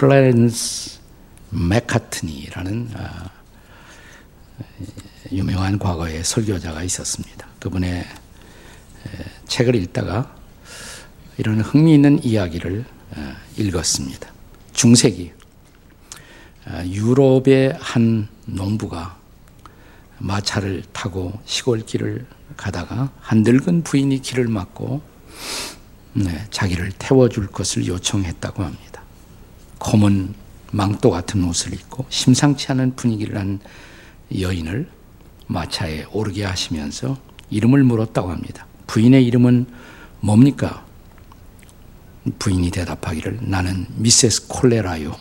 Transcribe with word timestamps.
클래렌스 0.00 0.98
맥카트니라는 1.50 2.88
아, 2.94 3.28
유명한 5.30 5.78
과거의 5.78 6.24
설교자가 6.24 6.82
있었습니다. 6.84 7.46
그분의 7.58 8.06
책을 9.46 9.74
읽다가 9.74 10.34
이런 11.36 11.60
흥미있는 11.60 12.24
이야기를 12.24 12.82
어, 13.16 13.36
읽었습니다. 13.58 14.32
중세기 14.72 15.32
어, 16.66 16.82
유럽의 16.86 17.76
한 17.78 18.28
농부가 18.46 19.18
마차를 20.16 20.82
타고 20.94 21.38
시골길을 21.44 22.24
가다가 22.56 23.12
한 23.20 23.42
늙은 23.42 23.82
부인이 23.82 24.22
길을 24.22 24.48
막고 24.48 25.02
네, 26.14 26.46
자기를 26.50 26.92
태워줄 26.98 27.48
것을 27.48 27.86
요청했다고 27.86 28.64
합니다. 28.64 28.89
검은 29.80 30.34
망토 30.70 31.10
같은 31.10 31.42
옷을 31.44 31.72
입고 31.74 32.06
심상치 32.08 32.70
않은 32.70 32.94
분위기를 32.94 33.36
한 33.36 33.58
여인을 34.38 34.88
마차에 35.48 36.04
오르게 36.12 36.44
하시면서 36.44 37.18
이름을 37.50 37.82
물었다고 37.82 38.30
합니다. 38.30 38.66
부인의 38.86 39.26
이름은 39.26 39.66
뭡니까? 40.20 40.86
부인이 42.38 42.70
대답하기를 42.70 43.40
나는 43.42 43.86
미세스 43.96 44.46
콜레라요. 44.46 45.16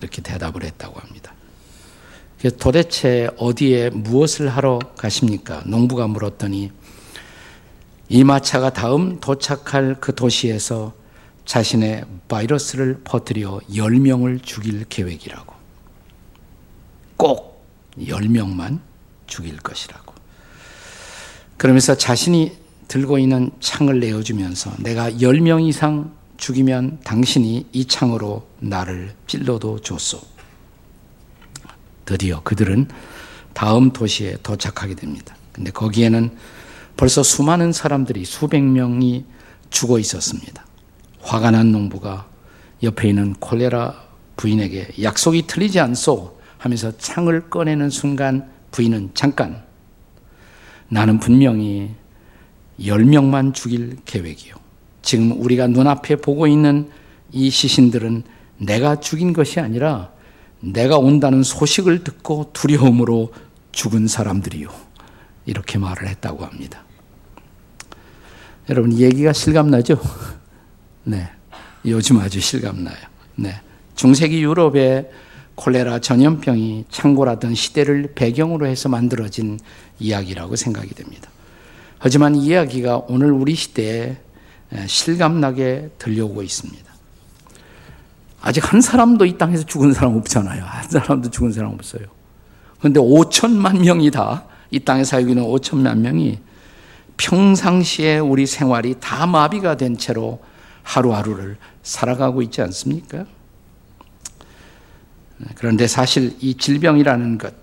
이렇게 0.00 0.22
대답을 0.22 0.64
했다고 0.64 0.98
합니다. 0.98 1.34
도대체 2.58 3.28
어디에 3.36 3.90
무엇을 3.90 4.48
하러 4.48 4.78
가십니까? 4.96 5.62
농부가 5.66 6.06
물었더니 6.06 6.72
이 8.08 8.24
마차가 8.24 8.72
다음 8.72 9.20
도착할 9.20 9.96
그 10.00 10.14
도시에서 10.14 10.94
자신의 11.48 12.04
바이러스를 12.28 13.00
퍼뜨려 13.04 13.58
10명을 13.70 14.42
죽일 14.42 14.84
계획이라고. 14.84 15.54
꼭 17.16 17.64
10명만 17.98 18.80
죽일 19.26 19.56
것이라고. 19.56 20.12
그러면서 21.56 21.96
자신이 21.96 22.52
들고 22.86 23.16
있는 23.16 23.50
창을 23.60 23.98
내어주면서 23.98 24.74
내가 24.80 25.10
10명 25.10 25.66
이상 25.66 26.14
죽이면 26.36 27.00
당신이 27.04 27.68
이 27.72 27.84
창으로 27.86 28.46
나를 28.60 29.14
찔러도 29.26 29.80
줬소. 29.80 30.20
드디어 32.04 32.42
그들은 32.42 32.88
다음 33.54 33.90
도시에 33.90 34.36
도착하게 34.42 34.96
됩니다. 34.96 35.34
근데 35.52 35.70
거기에는 35.70 36.30
벌써 36.98 37.22
수많은 37.22 37.72
사람들이 37.72 38.26
수백 38.26 38.62
명이 38.62 39.24
죽어 39.70 39.98
있었습니다. 39.98 40.67
화가 41.28 41.50
난 41.50 41.72
농부가 41.72 42.26
옆에 42.82 43.10
있는 43.10 43.34
콜레라 43.34 44.02
부인에게 44.36 45.02
약속이 45.02 45.46
틀리지 45.46 45.78
않소 45.78 46.38
하면서 46.56 46.96
창을 46.96 47.50
꺼내는 47.50 47.90
순간 47.90 48.50
부인은 48.70 49.10
잠깐 49.12 49.62
나는 50.88 51.18
분명히 51.18 51.90
10명만 52.80 53.52
죽일 53.52 53.98
계획이요. 54.06 54.54
지금 55.02 55.32
우리가 55.40 55.66
눈앞에 55.66 56.16
보고 56.16 56.46
있는 56.46 56.88
이 57.30 57.50
시신들은 57.50 58.22
내가 58.56 58.98
죽인 58.98 59.34
것이 59.34 59.60
아니라 59.60 60.10
내가 60.60 60.96
온다는 60.96 61.42
소식을 61.42 62.04
듣고 62.04 62.50
두려움으로 62.54 63.32
죽은 63.72 64.08
사람들이요. 64.08 64.68
이렇게 65.44 65.78
말을 65.78 66.08
했다고 66.08 66.44
합니다. 66.44 66.84
여러분, 68.70 68.94
얘기가 68.94 69.32
실감나죠? 69.32 70.00
네. 71.08 71.26
요즘 71.86 72.20
아주 72.20 72.38
실감나요. 72.38 72.96
네. 73.36 73.58
중세기 73.94 74.42
유럽의 74.42 75.08
콜레라 75.54 76.00
전염병이 76.00 76.84
창궐하던 76.90 77.54
시대를 77.54 78.12
배경으로 78.14 78.66
해서 78.66 78.90
만들어진 78.90 79.58
이야기라고 79.98 80.54
생각이 80.56 80.94
됩니다. 80.94 81.30
하지만 81.98 82.34
이 82.34 82.44
이야기가 82.44 83.04
오늘 83.08 83.32
우리 83.32 83.54
시대에 83.54 84.18
실감나게 84.86 85.92
들려오고 85.98 86.42
있습니다. 86.42 86.84
아직 88.42 88.70
한 88.70 88.82
사람도 88.82 89.24
이 89.24 89.38
땅에서 89.38 89.64
죽은 89.64 89.94
사람 89.94 90.14
없잖아요. 90.14 90.62
한 90.62 90.90
사람도 90.90 91.30
죽은 91.30 91.52
사람 91.52 91.72
없어요. 91.72 92.02
그런데 92.80 93.00
5천만 93.00 93.80
명이 93.80 94.10
다, 94.10 94.44
이 94.70 94.78
땅에 94.78 95.04
살고 95.04 95.30
있는 95.30 95.42
5천만 95.42 96.00
명이 96.00 96.38
평상시에 97.16 98.18
우리 98.18 98.46
생활이 98.46 98.94
다 99.00 99.26
마비가 99.26 99.78
된 99.78 99.96
채로 99.96 100.40
하루하루를 100.88 101.58
살아가고 101.82 102.40
있지 102.42 102.62
않습니까? 102.62 103.26
그런데 105.54 105.86
사실 105.86 106.34
이 106.40 106.56
질병이라는 106.56 107.36
것, 107.38 107.54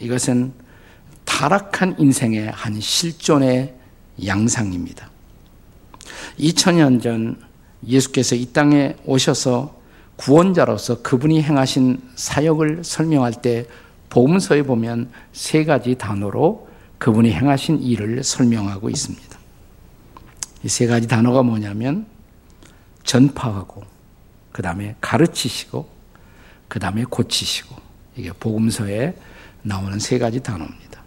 이것은 0.00 0.52
타락한 1.24 1.96
인생의 1.98 2.50
한 2.50 2.80
실존의 2.80 3.74
양상입니다. 4.24 5.10
2000년 6.38 7.02
전 7.02 7.40
예수께서 7.86 8.34
이 8.34 8.46
땅에 8.46 8.96
오셔서 9.04 9.78
구원자로서 10.16 11.02
그분이 11.02 11.42
행하신 11.42 12.00
사역을 12.14 12.82
설명할 12.82 13.34
때 13.42 13.66
복음서에 14.08 14.62
보면 14.62 15.10
세 15.32 15.64
가지 15.64 15.94
단어로 15.96 16.68
그분이 16.98 17.30
행하신 17.32 17.82
일을 17.82 18.24
설명하고 18.24 18.90
있습니다. 18.90 19.38
이 20.64 20.68
세 20.68 20.86
가지 20.86 21.06
단어가 21.08 21.42
뭐냐면 21.42 22.06
전파하고 23.10 23.82
그 24.52 24.62
다음에 24.62 24.94
가르치시고 25.00 25.88
그 26.68 26.78
다음에 26.78 27.02
고치시고 27.02 27.74
이게 28.14 28.30
복음서에 28.30 29.16
나오는 29.62 29.98
세 29.98 30.18
가지 30.18 30.40
단어입니다. 30.40 31.02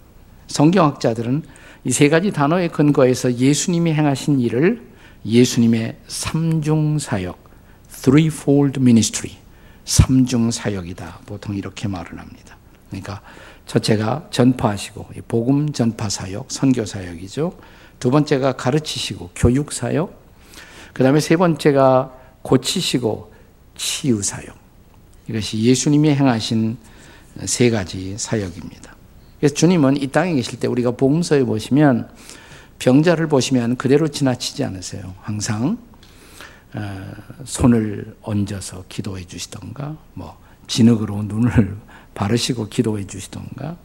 성경학자들은 0.48 1.44
이 1.86 1.92
세 1.92 2.10
가지 2.10 2.32
단어에 2.32 2.68
근거해서 2.68 3.34
예수님이 3.34 3.94
행하신 3.94 4.40
일을 4.42 4.86
예수님의 5.26 5.98
삼중 6.08 7.00
사역, 7.00 7.38
threefold 8.04 8.80
ministry, 8.82 9.38
삼중 9.86 10.52
사역이다. 10.52 11.20
보통 11.26 11.56
이렇게 11.56 11.88
말을 11.88 12.20
합니다. 12.20 12.58
그러니까 12.90 13.22
첫째가 13.66 14.28
전파하시고 14.30 15.10
복음 15.30 15.72
전파 15.72 16.10
사역, 16.10 16.52
선교 16.52 16.86
사역이죠. 16.86 17.58
두 18.00 18.12
번째가 18.12 18.54
가르치시고 18.54 19.32
교육 19.36 19.72
사역. 19.72 20.23
그 20.94 21.04
다음에 21.04 21.20
세 21.20 21.36
번째가 21.36 22.14
고치시고 22.44 23.34
치유 23.76 24.22
사역. 24.22 24.56
이것이 25.28 25.62
예수님이 25.62 26.10
행하신 26.12 26.78
세 27.46 27.70
가지 27.70 28.16
사역입니다. 28.18 28.96
그래서 29.40 29.56
주님은 29.56 30.02
이 30.02 30.08
땅에 30.08 30.34
계실 30.36 30.60
때 30.60 30.68
우리가 30.68 30.92
복음서에 30.92 31.44
보시면 31.44 32.10
병자를 32.80 33.28
보시면 33.28 33.78
그대로 33.78 34.08
지나치지 34.08 34.64
않으세요. 34.64 35.14
항상 35.22 35.78
어, 36.76 37.12
손을 37.46 38.16
얹어서 38.24 38.86
기도해 38.90 39.26
주시던가, 39.26 39.96
뭐 40.14 40.38
진흙으로 40.68 41.24
눈을 41.24 41.78
바르시고 42.16 42.70
기도해 42.70 43.06
주시던가, 43.06 43.78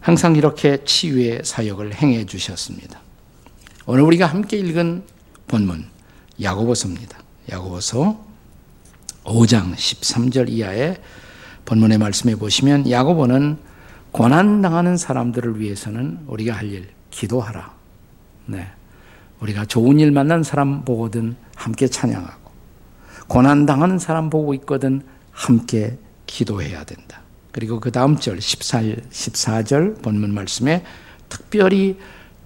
항상 0.00 0.36
이렇게 0.36 0.82
치유의 0.84 1.42
사역을 1.44 1.94
행해 1.94 2.26
주셨습니다. 2.26 3.00
오늘 3.86 4.02
우리가 4.02 4.26
함께 4.26 4.58
읽은 4.58 5.04
본문 5.48 5.84
야고보서입니다. 6.40 7.18
야고보서 7.50 8.24
5장 9.24 9.74
13절 9.74 10.48
이하의 10.48 11.00
본문의 11.64 11.98
말씀에 11.98 12.34
보시면 12.34 12.90
야고보는 12.90 13.58
고난 14.12 14.62
당하는 14.62 14.96
사람들을 14.96 15.60
위해서는 15.60 16.20
우리가 16.26 16.54
할 16.54 16.70
일, 16.70 16.88
기도하라. 17.10 17.74
네. 18.46 18.70
우리가 19.40 19.64
좋은 19.64 19.98
일 19.98 20.12
만난 20.12 20.42
사람 20.42 20.84
보거든 20.84 21.36
함께 21.56 21.88
찬양하고, 21.88 22.50
고난 23.26 23.66
당하는 23.66 23.98
사람 23.98 24.30
보고 24.30 24.54
있거든 24.54 25.02
함께 25.32 25.98
기도해야 26.26 26.84
된다. 26.84 27.22
그리고 27.50 27.80
그 27.80 27.90
다음 27.90 28.16
절 28.16 28.40
14, 28.40 28.82
14절 29.10 30.02
본문 30.02 30.32
말씀에 30.32 30.84
특별히 31.28 31.98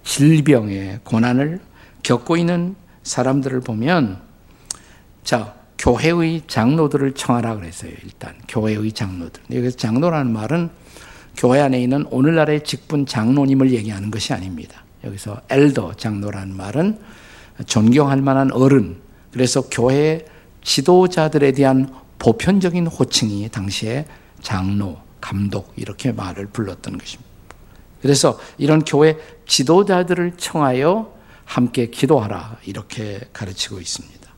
질병의 0.03 1.01
고난을 1.03 1.59
겪고 2.03 2.37
있는 2.37 2.75
사람들을 3.03 3.61
보면 3.61 4.21
자, 5.23 5.55
교회의 5.77 6.43
장로들을 6.47 7.13
청하라 7.13 7.55
그랬어요. 7.55 7.91
일단 8.03 8.35
교회의 8.47 8.91
장로들. 8.91 9.43
여기서 9.51 9.77
장로라는 9.77 10.31
말은 10.33 10.69
교회 11.37 11.61
안에 11.61 11.81
있는 11.81 12.05
오늘날의 12.09 12.63
직분 12.63 13.05
장로님을 13.05 13.71
얘기하는 13.71 14.11
것이 14.11 14.33
아닙니다. 14.33 14.83
여기서 15.03 15.41
엘더 15.49 15.93
장로라는 15.93 16.55
말은 16.55 16.99
존경할 17.65 18.21
만한 18.21 18.51
어른. 18.51 18.97
그래서 19.31 19.61
교회 19.69 20.25
지도자들에 20.63 21.53
대한 21.53 21.93
보편적인 22.17 22.87
호칭이 22.87 23.47
당시에 23.49 24.05
장로, 24.41 24.97
감독 25.21 25.71
이렇게 25.77 26.11
말을 26.11 26.47
불렀던 26.47 26.97
것입니다. 26.97 27.29
그래서 28.01 28.39
이런 28.57 28.83
교회 28.83 29.17
지도자들을 29.45 30.33
청하여 30.37 31.18
함께 31.49 31.87
기도하라 31.87 32.59
이렇게 32.65 33.21
가르치고 33.33 33.81
있습니다. 33.81 34.29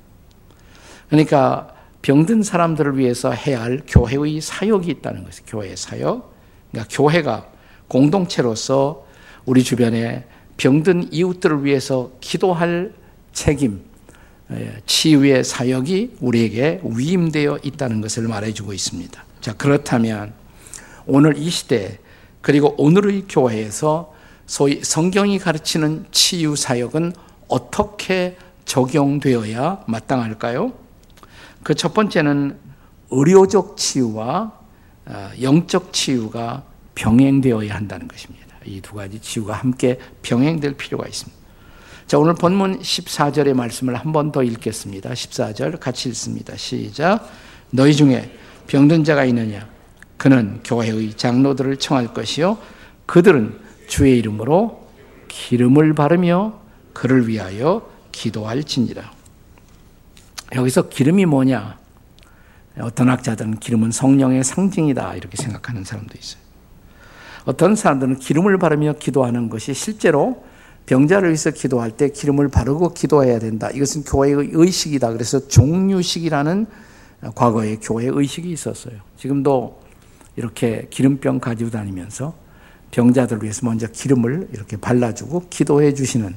그러니까 1.10 1.76
병든 2.02 2.42
사람들을 2.42 2.98
위해서 2.98 3.32
해야 3.32 3.62
할 3.62 3.82
교회의 3.86 4.40
사역이 4.40 4.90
있다는 4.90 5.26
것이죠. 5.26 5.44
교회의 5.46 5.76
사역. 5.76 6.34
그러니까 6.72 6.96
교회가 6.96 7.48
공동체로서 7.90 9.06
우리 9.46 9.62
주변에 9.62 10.26
병든 10.56 11.12
이웃들을 11.12 11.66
위해서 11.66 12.12
기도할 12.22 12.94
책임, 13.34 13.82
예, 14.52 14.82
치유의 14.86 15.44
사역이 15.44 16.16
우리에게 16.22 16.80
위임되어 16.82 17.60
있다는 17.62 18.00
것을 18.00 18.30
말해주고 18.30 18.72
있습니다. 18.72 19.26
자, 19.42 19.54
그렇다면 19.58 20.34
오늘 21.06 21.38
이 21.38 21.50
시대 21.50 22.00
그리고 22.40 22.74
오늘의 22.78 23.26
교회에서 23.28 24.14
소위 24.52 24.82
성경이 24.84 25.40
가르치는 25.40 26.08
치유 26.12 26.58
사역은 26.58 27.14
어떻게 27.48 28.36
적용되어야 28.66 29.86
마땅할까요? 29.88 30.74
그 31.64 31.74
첫 31.74 31.94
번째는 31.94 32.58
의료적 33.12 33.78
치유와 33.78 34.52
어, 35.06 35.30
영적 35.42 35.94
치유가 35.94 36.64
병행되어야 36.96 37.74
한다는 37.74 38.10
것입니다. 38.10 38.46
이 38.66 38.82
두 38.82 38.96
가지 38.96 39.22
치유가 39.22 39.54
함께 39.54 39.98
병행될 40.22 40.74
필요가 40.76 41.08
있습니다. 41.08 41.40
자, 42.08 42.20
오늘 42.20 42.34
본문 42.36 42.82
14절의 42.82 43.54
말씀을 43.54 43.96
한 43.96 44.12
번 44.12 44.34
더 44.34 44.44
읽겠습니다. 44.44 45.12
14절 45.12 45.80
같이 45.80 46.10
읽습니다. 46.10 46.58
시작. 46.58 47.26
너희 47.70 47.96
중에 47.96 48.30
병든 48.68 49.06
자가 49.06 49.24
있느냐? 49.24 49.66
그는 50.18 50.60
교회의 50.66 51.14
장로들을 51.14 51.78
청할 51.78 52.14
것이요. 52.14 52.58
그들은 53.06 53.71
주의 53.92 54.18
이름으로 54.20 54.88
기름을 55.28 55.94
바르며 55.94 56.62
그를 56.94 57.28
위하여 57.28 57.90
기도할지니라. 58.14 59.12
여기서 60.56 60.88
기름이 60.88 61.26
뭐냐? 61.26 61.78
어떤 62.80 63.10
학자들은 63.10 63.60
기름은 63.60 63.92
성령의 63.92 64.46
상징이다 64.46 65.16
이렇게 65.16 65.36
생각하는 65.36 65.84
사람도 65.84 66.18
있어요. 66.18 66.42
어떤 67.44 67.76
사람들은 67.76 68.20
기름을 68.20 68.60
바르며 68.60 68.94
기도하는 68.94 69.50
것이 69.50 69.74
실제로 69.74 70.46
병자를 70.86 71.28
위해서 71.28 71.52
기도할 71.52 71.92
때 71.92 72.12
기름을 72.12 72.48
바르고 72.48 72.94
기도해야 72.94 73.40
된다. 73.40 73.70
이것은 73.72 74.06
교회의 74.06 74.52
의식이다. 74.54 75.12
그래서 75.12 75.50
종류식이라는 75.50 76.66
과거에 77.36 77.76
교회 77.82 78.06
의식이 78.08 78.50
있었어요. 78.52 78.96
지금도 79.18 79.82
이렇게 80.38 80.88
기름병 80.90 81.40
가지고 81.42 81.72
다니면서 81.72 82.41
병자들 82.92 83.42
위해서 83.42 83.66
먼저 83.66 83.88
기름을 83.88 84.50
이렇게 84.54 84.78
발라주고 84.78 85.48
기도해 85.50 85.94
주시는 85.94 86.36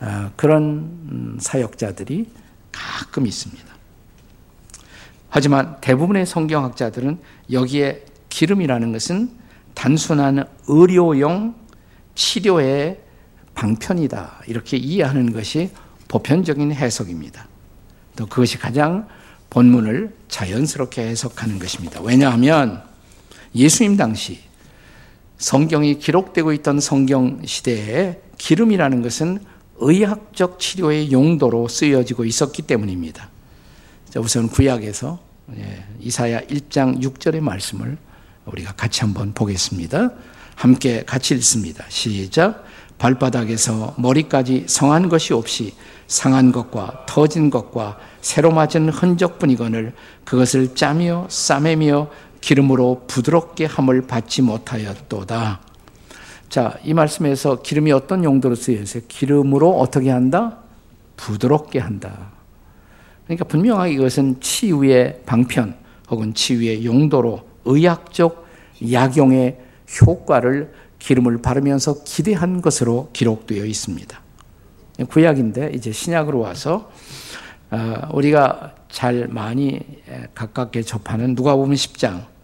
어, 0.00 0.30
그런 0.36 0.62
음, 1.10 1.38
사역자들이 1.40 2.30
가끔 2.70 3.26
있습니다. 3.26 3.64
하지만 5.30 5.76
대부분의 5.80 6.26
성경학자들은 6.26 7.18
여기에 7.50 8.04
기름이라는 8.28 8.92
것은 8.92 9.30
단순한 9.74 10.44
의료용 10.68 11.54
치료의 12.14 13.00
방편이다. 13.54 14.42
이렇게 14.46 14.76
이해하는 14.76 15.32
것이 15.32 15.70
보편적인 16.08 16.72
해석입니다. 16.72 17.48
또 18.16 18.26
그것이 18.26 18.58
가장 18.58 19.08
본문을 19.50 20.14
자연스럽게 20.28 21.02
해석하는 21.02 21.58
것입니다. 21.58 22.00
왜냐하면 22.02 22.82
예수님 23.54 23.96
당시 23.96 24.40
성경이 25.38 25.98
기록되고 25.98 26.52
있던 26.54 26.80
성경 26.80 27.40
시대에 27.44 28.20
기름이라는 28.38 29.02
것은 29.02 29.38
의학적 29.78 30.58
치료의 30.58 31.12
용도로 31.12 31.68
쓰여지고 31.68 32.24
있었기 32.24 32.62
때문입니다. 32.62 33.28
우선 34.16 34.48
구약에서 34.48 35.18
예, 35.58 35.84
이사야 36.00 36.40
1장 36.40 37.00
6절의 37.02 37.40
말씀을 37.40 37.98
우리가 38.46 38.72
같이 38.72 39.02
한번 39.02 39.32
보겠습니다. 39.34 40.10
함께 40.54 41.04
같이 41.04 41.34
읽습니다. 41.34 41.84
시작. 41.88 42.64
발바닥에서 42.98 43.94
머리까지 43.98 44.64
성한 44.66 45.10
것이 45.10 45.34
없이 45.34 45.74
상한 46.06 46.50
것과 46.50 47.04
터진 47.06 47.50
것과 47.50 47.98
새로 48.22 48.50
맞은 48.50 48.88
흔적뿐이거늘 48.88 49.92
그것을 50.24 50.74
짜며 50.74 51.26
싸매며 51.28 52.08
기름으로 52.46 53.02
부드럽게 53.08 53.64
함을 53.64 54.02
받지 54.02 54.40
못하였도다. 54.40 55.60
자, 56.48 56.78
이 56.84 56.94
말씀에서 56.94 57.60
기름이 57.60 57.90
어떤 57.90 58.22
용도로 58.22 58.54
쓰여 58.54 58.80
있어요? 58.80 59.02
기름으로 59.08 59.80
어떻게 59.80 60.10
한다? 60.10 60.58
부드럽게 61.16 61.80
한다. 61.80 62.30
그러니까 63.24 63.46
분명하게 63.46 63.94
이것은 63.94 64.40
치유의 64.40 65.22
방편 65.26 65.74
혹은 66.08 66.34
치유의 66.34 66.86
용도로 66.86 67.40
의학적 67.64 68.46
약용의 68.92 69.58
효과를 70.06 70.72
기름을 71.00 71.42
바르면서 71.42 72.04
기대한 72.04 72.62
것으로 72.62 73.10
기록되어 73.12 73.64
있습니다. 73.64 74.20
구약인데 75.08 75.72
이제 75.74 75.90
신약으로 75.90 76.38
와서 76.38 76.92
어, 77.72 78.08
우리가 78.12 78.76
잘 78.88 79.26
많이 79.26 79.80
가깝게 80.32 80.82
접하는 80.82 81.34
누가복음 81.34 81.72
10장 81.72 82.35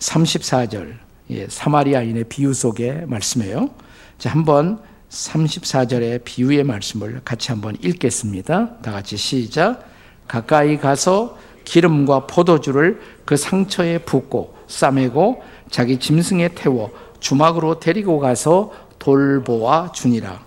34절 0.00 0.98
예, 1.30 1.46
사마리아인의 1.48 2.24
비유 2.24 2.52
속의 2.52 3.06
말씀이에요. 3.06 3.70
자, 4.18 4.30
한번 4.30 4.80
34절의 5.10 6.24
비유의 6.24 6.64
말씀을 6.64 7.20
같이 7.24 7.52
한번 7.52 7.76
읽겠습니다. 7.80 8.78
다 8.78 8.92
같이 8.92 9.16
시작. 9.16 9.84
가까이 10.26 10.78
가서 10.78 11.38
기름과 11.64 12.26
포도주를 12.26 13.00
그 13.24 13.36
상처에 13.36 13.98
붓고 13.98 14.56
싸매고 14.66 15.42
자기 15.70 15.98
짐승에 15.98 16.48
태워 16.54 16.90
주막으로 17.20 17.78
데리고 17.78 18.18
가서 18.18 18.72
돌보아 18.98 19.92
주니라. 19.92 20.44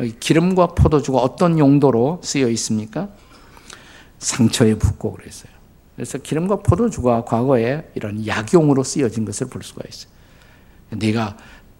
여기 0.00 0.18
기름과 0.18 0.68
포도주가 0.68 1.18
어떤 1.18 1.58
용도로 1.58 2.20
쓰여 2.22 2.48
있습니까? 2.50 3.08
상처에 4.18 4.74
붓고 4.74 5.12
그랬어요. 5.12 5.51
그래서 6.02 6.18
기름과 6.18 6.56
포도주가 6.56 7.24
과거에 7.24 7.88
이런 7.94 8.26
약용으로 8.26 8.82
쓰여진 8.82 9.24
것을 9.24 9.46
볼 9.46 9.62
수가 9.62 9.82
있어요. 9.88 10.10
내가 10.90 11.36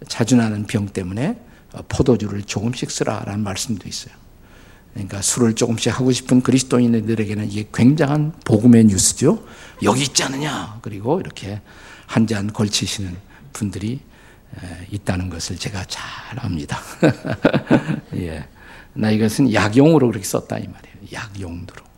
자주 0.07 0.37
나는 0.37 0.65
병 0.65 0.87
때문에 0.87 1.41
포도주를 1.89 2.45
조금씩 2.45 2.93
쓰라라는 2.93 3.43
말씀도 3.43 3.89
있어요. 3.89 4.15
그러니까 4.93 5.21
술을 5.23 5.57
조금씩 5.57 5.99
하고 5.99 6.13
싶은 6.13 6.41
그리스도인들에게는 6.41 7.51
이게 7.51 7.69
굉장한 7.75 8.35
복음의 8.45 8.85
뉴스죠. 8.85 9.45
여기 9.83 10.03
있지 10.03 10.23
않느냐. 10.23 10.79
그리고 10.83 11.19
이렇게 11.19 11.61
한 12.07 12.29
잔 12.29 12.53
걸치시는 12.53 13.17
분들이 13.53 13.99
있다는 14.93 15.31
것을 15.31 15.57
제가 15.57 15.85
잘 15.87 16.39
압니다. 16.39 16.79
예. 18.15 18.47
나 18.95 19.11
이것은 19.11 19.53
약용으로 19.53 20.07
그렇게 20.07 20.25
썼다 20.25 20.59
이 20.59 20.69
말이에요. 20.69 20.97
약용도로. 21.13 21.92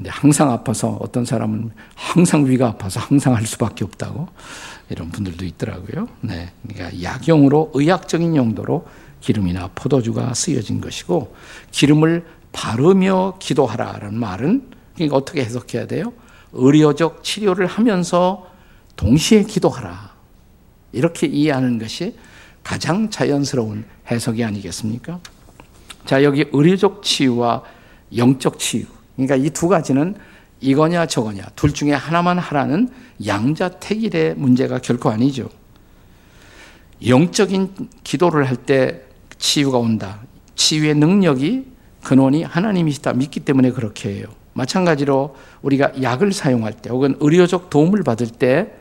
예. 0.00 0.02
근데 0.02 0.10
항상 0.10 0.50
아파서 0.50 0.96
어떤 1.00 1.24
사람은 1.24 1.70
항상 1.94 2.46
위가 2.46 2.68
아파서 2.68 3.00
항상 3.00 3.34
할 3.34 3.46
수밖에 3.46 3.84
없다고 3.84 4.28
이런 4.88 5.10
분들도 5.10 5.44
있더라고요. 5.44 6.08
네. 6.22 6.50
그러니까 6.66 7.02
약용으로 7.02 7.70
의학적인 7.74 8.34
용도로 8.34 8.86
기름이나 9.20 9.70
포도주가 9.74 10.32
쓰여진 10.32 10.80
것이고 10.80 11.34
기름을 11.70 12.24
바르며 12.52 13.34
기도하라라는 13.38 14.18
말은 14.18 14.70
그러니까 14.94 15.16
어떻게 15.16 15.44
해석해야 15.44 15.86
돼요? 15.86 16.12
의료적 16.52 17.22
치료를 17.22 17.66
하면서 17.66 18.46
동시에 18.96 19.44
기도하라. 19.44 20.10
이렇게 20.92 21.26
이해하는 21.26 21.78
것이 21.78 22.16
가장 22.64 23.10
자연스러운 23.10 23.84
해석이 24.10 24.42
아니겠습니까? 24.42 25.20
자, 26.06 26.24
여기 26.24 26.46
의료적 26.50 27.02
치유와 27.02 27.62
영적 28.16 28.58
치유. 28.58 28.86
그러니까 29.16 29.36
이 29.36 29.50
두 29.50 29.68
가지는 29.68 30.14
이거냐 30.60 31.06
저거냐 31.06 31.42
둘 31.56 31.72
중에 31.72 31.92
하나만 31.92 32.38
하라는 32.38 32.88
양자택일의 33.24 34.34
문제가 34.36 34.78
결코 34.78 35.10
아니죠. 35.10 35.48
영적인 37.06 37.88
기도를 38.04 38.48
할 38.48 38.56
때 38.56 39.02
치유가 39.38 39.78
온다. 39.78 40.20
치유의 40.54 40.94
능력이 40.96 41.64
근원이 42.04 42.42
하나님이시다 42.42 43.14
믿기 43.14 43.40
때문에 43.40 43.70
그렇게 43.70 44.10
해요. 44.16 44.26
마찬가지로 44.52 45.34
우리가 45.62 46.02
약을 46.02 46.32
사용할 46.32 46.74
때 46.74 46.90
혹은 46.90 47.16
의료적 47.20 47.70
도움을 47.70 48.02
받을 48.02 48.26
때 48.26 48.72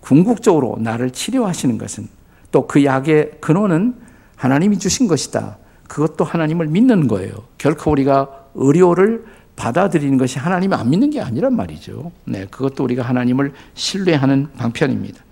궁극적으로 0.00 0.76
나를 0.80 1.10
치료하시는 1.10 1.78
것은 1.78 2.08
또 2.52 2.66
그 2.68 2.84
약의 2.84 3.32
근원은 3.40 3.96
하나님이 4.36 4.78
주신 4.78 5.08
것이다. 5.08 5.58
그것도 5.88 6.24
하나님을 6.24 6.68
믿는 6.68 7.08
거예요. 7.08 7.32
결코 7.58 7.90
우리가 7.90 8.46
의료를 8.54 9.24
받아들이는 9.56 10.18
것이 10.18 10.38
하나님을 10.38 10.76
안 10.76 10.90
믿는 10.90 11.10
게 11.10 11.20
아니란 11.20 11.54
말이죠. 11.54 12.12
네, 12.24 12.46
그것도 12.46 12.84
우리가 12.84 13.02
하나님을 13.02 13.52
신뢰하는 13.74 14.48
방편입니다. 14.56 15.22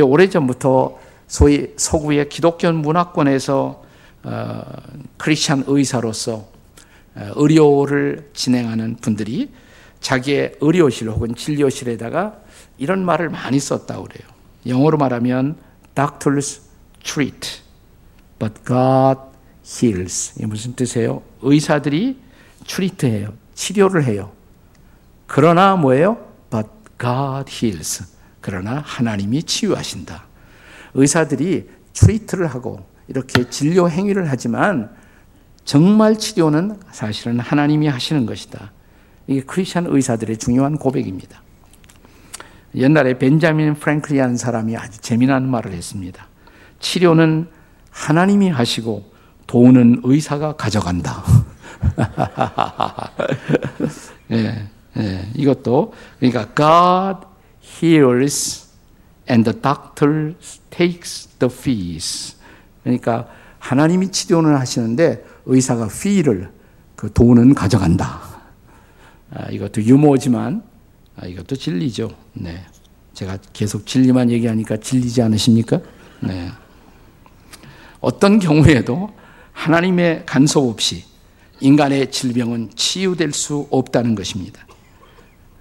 오래전부터 0.00 0.98
소위 1.26 1.72
서구의 1.76 2.28
기독교 2.28 2.70
문화권에서 2.72 3.88
어, 4.24 4.62
크리스찬 5.16 5.64
의사로서 5.66 6.48
어, 7.14 7.30
의료를 7.36 8.30
진행하는 8.34 8.96
분들이 8.96 9.50
자기의 10.00 10.56
의료실 10.60 11.08
혹은 11.10 11.34
진료실에다가 11.34 12.38
이런 12.78 13.04
말을 13.04 13.30
많이 13.30 13.58
썼다고 13.58 14.04
그래요. 14.04 14.28
영어로 14.66 14.98
말하면 14.98 15.56
doctors 15.94 16.62
treat, 17.02 17.60
but 18.38 18.54
God 18.66 19.20
heals. 19.66 20.34
이게 20.36 20.46
무슨 20.46 20.74
뜻이에요? 20.74 21.22
의사들이 21.42 22.18
트리트해요. 22.68 23.32
치료를 23.54 24.04
해요. 24.04 24.32
그러나 25.26 25.74
뭐예요? 25.74 26.16
But 26.50 26.68
God 27.00 27.50
heals. 27.50 28.04
그러나 28.40 28.82
하나님이 28.86 29.42
치유하신다. 29.42 30.24
의사들이 30.94 31.68
트리트를 31.92 32.46
하고 32.46 32.86
이렇게 33.08 33.48
진료 33.50 33.90
행위를 33.90 34.30
하지만 34.30 34.90
정말 35.64 36.16
치료는 36.16 36.80
사실은 36.92 37.40
하나님이 37.40 37.88
하시는 37.88 38.24
것이다. 38.24 38.72
이게 39.26 39.42
크리스천 39.42 39.86
의사들의 39.86 40.38
중요한 40.38 40.76
고백입니다. 40.76 41.42
옛날에 42.74 43.18
벤자민 43.18 43.74
프랭클리한 43.74 44.36
사람이 44.36 44.76
아주 44.76 45.00
재미난 45.00 45.48
말을 45.48 45.72
했습니다. 45.72 46.26
치료는 46.80 47.48
하나님이 47.90 48.50
하시고 48.50 49.10
돈은 49.46 50.02
의사가 50.04 50.52
가져간다. 50.56 51.24
예, 54.32 54.68
예, 54.96 55.28
이것도 55.34 55.92
그러니까 56.18 56.48
God 56.54 57.26
heals 57.82 58.68
and 59.30 59.50
the 59.50 59.60
doctor 59.60 60.34
takes 60.70 61.28
the 61.38 61.52
fees. 61.52 62.36
그러니까 62.82 63.28
하나님이 63.58 64.10
치료는 64.10 64.56
하시는데 64.56 65.24
의사가 65.46 65.86
fee를 65.86 66.50
그 66.96 67.12
돈은 67.12 67.54
가져간다. 67.54 68.20
아, 69.30 69.50
이것도 69.50 69.82
유머지만 69.82 70.62
아, 71.16 71.26
이것도 71.26 71.56
진리죠. 71.56 72.10
네. 72.34 72.64
제가 73.12 73.38
계속 73.52 73.86
진리만 73.86 74.30
얘기하니까 74.30 74.76
진리지 74.76 75.22
않으십니까? 75.22 75.80
네. 76.20 76.50
어떤 78.00 78.38
경우에도 78.38 79.10
하나님의 79.52 80.24
간섭 80.24 80.64
없이 80.64 81.04
인간의 81.60 82.10
질병은 82.10 82.70
치유될 82.74 83.32
수 83.32 83.66
없다는 83.70 84.14
것입니다. 84.14 84.66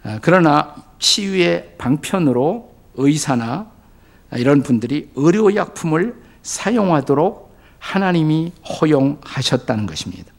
아, 0.03 0.19
그러나 0.21 0.75
치유의 0.99 1.75
방편으로 1.77 2.73
의사나 2.95 3.71
이런 4.33 4.63
분들이 4.63 5.09
의료약품을 5.15 6.15
사용하도록 6.41 7.55
하나님이 7.79 8.51
허용하셨다는 8.81 9.85
것입니다. 9.85 10.31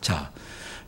자, 0.00 0.30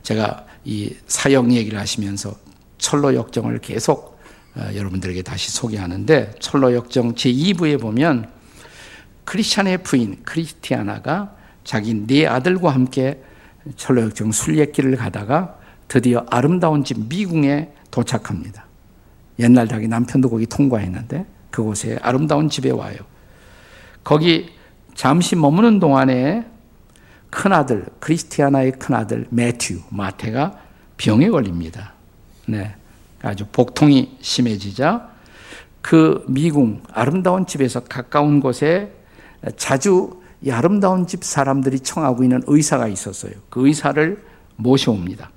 제가 0.03 0.47
이 0.65 0.95
사역 1.07 1.53
얘기를 1.53 1.79
하시면서 1.79 2.35
철로 2.79 3.15
역정을 3.15 3.59
계속 3.59 4.19
어, 4.55 4.75
여러분들에게 4.75 5.23
다시 5.23 5.51
소개하는데 5.51 6.35
철로 6.41 6.75
역정 6.75 7.15
제2부에 7.15 7.81
보면 7.81 8.31
크리스찬의 9.25 9.83
부인 9.83 10.23
크리스티아나가 10.25 11.37
자기 11.69 11.93
네 11.93 12.27
아들과 12.27 12.71
함께 12.71 13.23
철로 13.77 14.01
역정 14.01 14.33
순례길을 14.33 14.97
가다가 14.97 15.59
드디어 15.87 16.25
아름다운 16.31 16.83
집 16.83 17.11
미궁에 17.11 17.71
도착합니다. 17.91 18.65
옛날 19.39 19.69
자기 19.69 19.87
남편도 19.87 20.31
거기 20.31 20.47
통과했는데 20.47 21.27
그곳에 21.51 21.99
아름다운 22.01 22.49
집에 22.49 22.71
와요. 22.71 22.97
거기 24.03 24.49
잠시 24.95 25.37
머무는 25.37 25.79
동안에 25.79 26.47
큰아들 27.29 27.85
크리스티아나의 28.01 28.73
큰아들 28.79 29.27
매튜 29.29 29.83
마테가 29.91 30.59
병에 30.97 31.29
걸립니다. 31.29 31.93
네. 32.47 32.75
아주 33.21 33.45
복통이 33.53 34.17
심해지자 34.23 35.11
그 35.83 36.25
미궁 36.29 36.83
아름다운 36.95 37.45
집에서 37.45 37.81
가까운 37.81 38.41
곳에 38.41 38.91
자주 39.59 40.19
이 40.43 40.51
아름다운 40.51 41.07
집 41.07 41.25
사람들이 41.25 41.81
청하고 41.81 42.23
있는 42.23 42.43
의사가 42.47 42.89
있었어요. 42.89 43.33
그 43.51 43.67
의사를 43.67 44.23
모셔옵니다. 44.57 45.31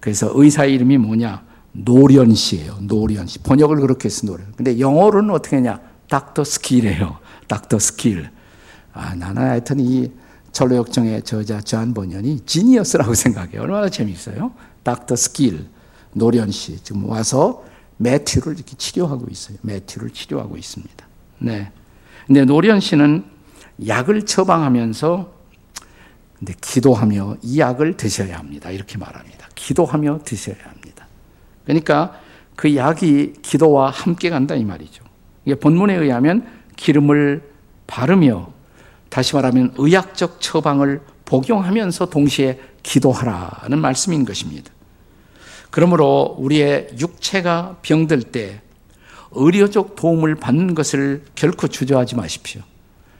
그래서 0.00 0.30
의사의 0.34 0.74
이름이 0.74 0.98
뭐냐? 0.98 1.44
노련 1.72 2.34
씨예요. 2.34 2.78
노련 2.82 3.26
씨. 3.26 3.38
번역을 3.40 3.76
그렇게 3.80 4.06
해서 4.06 4.26
노련. 4.26 4.52
근데 4.56 4.78
영어로는 4.78 5.30
어떻게 5.30 5.56
하냐? 5.56 5.80
Doctor 6.08 6.44
Skill이에요. 6.44 7.18
Doctor 7.48 7.78
Skill. 7.78 8.30
아, 8.92 9.14
나는 9.14 9.42
하여튼 9.42 9.80
이 9.80 10.10
천로역정의 10.52 11.22
저자 11.22 11.60
존 11.60 11.92
번연이 11.94 12.40
genius라고 12.46 13.12
생각해요. 13.14 13.62
얼마나 13.62 13.88
재밌어요? 13.88 14.52
닥터 14.84 15.16
스킬. 15.16 15.66
노련 16.12 16.50
씨 16.52 16.78
지금 16.82 17.08
와서 17.08 17.64
매튜를 17.96 18.54
이렇게 18.54 18.76
치료하고 18.76 19.26
있어요. 19.30 19.58
매튜를 19.62 20.10
치료하고 20.10 20.56
있습니다. 20.56 21.06
네. 21.40 21.72
근데 22.26 22.44
노련 22.44 22.80
씨는 22.80 23.24
약을 23.86 24.26
처방하면서 24.26 25.32
근데 26.38 26.54
기도하며 26.60 27.36
이 27.42 27.58
약을 27.58 27.96
드셔야 27.96 28.38
합니다. 28.38 28.70
이렇게 28.70 28.98
말합니다. 28.98 29.48
기도하며 29.54 30.20
드셔야 30.24 30.56
합니다. 30.64 31.06
그러니까 31.64 32.20
그 32.56 32.76
약이 32.76 33.34
기도와 33.42 33.90
함께 33.90 34.30
간다 34.30 34.54
이 34.54 34.64
말이죠. 34.64 35.04
이게 35.44 35.54
본문에 35.54 35.94
의하면 35.94 36.46
기름을 36.76 37.42
바르며 37.86 38.52
다시 39.08 39.34
말하면 39.34 39.74
의학적 39.76 40.40
처방을 40.40 41.00
복용하면서 41.24 42.06
동시에 42.06 42.60
기도하라는 42.82 43.78
말씀인 43.78 44.24
것입니다. 44.24 44.70
그러므로 45.70 46.36
우리의 46.38 46.88
육체가 46.98 47.78
병들 47.82 48.22
때 48.24 48.60
의료적 49.32 49.96
도움을 49.96 50.36
받는 50.36 50.74
것을 50.74 51.24
결코 51.34 51.66
주저하지 51.66 52.14
마십시오. 52.16 52.62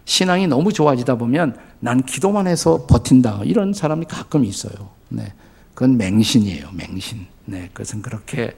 신앙이 0.05 0.47
너무 0.47 0.73
좋아지다 0.73 1.17
보면 1.17 1.57
난 1.81 2.03
기도만 2.03 2.47
해서 2.47 2.87
버틴다. 2.87 3.43
이런 3.45 3.73
사람이 3.73 4.07
가끔 4.07 4.45
있어요. 4.45 4.91
네. 5.09 5.33
그건 5.75 5.97
맹신이에요. 5.97 6.71
맹신. 6.73 7.27
네. 7.47 7.69
그것은 7.73 8.03
그렇게 8.03 8.57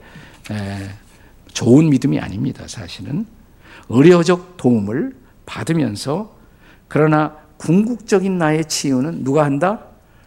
에, 0.51 0.89
좋은 1.53 1.89
믿음이 1.89 2.19
아닙니다. 2.19 2.65
사실은. 2.67 3.25
의료적 3.89 4.57
도움을 4.57 5.15
받으면서 5.45 6.35
그러나 6.87 7.37
궁극적인 7.57 8.37
나의 8.37 8.65
치유는 8.65 9.23
누가 9.23 9.45
한다? 9.45 9.81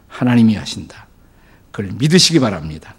하나님이 0.08 0.56
하신다. 0.56 1.06
그걸 1.70 1.92
믿으시기 1.92 2.40
바랍니다. 2.40 2.94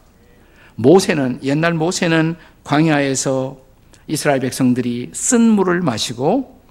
모세는 0.76 1.40
옛날 1.44 1.74
모세는 1.74 2.36
광야에서 2.64 3.60
이스라엘 4.08 4.40
백성들이 4.40 5.12
쓴 5.14 5.42
물을 5.42 5.82
마시고 5.82 6.62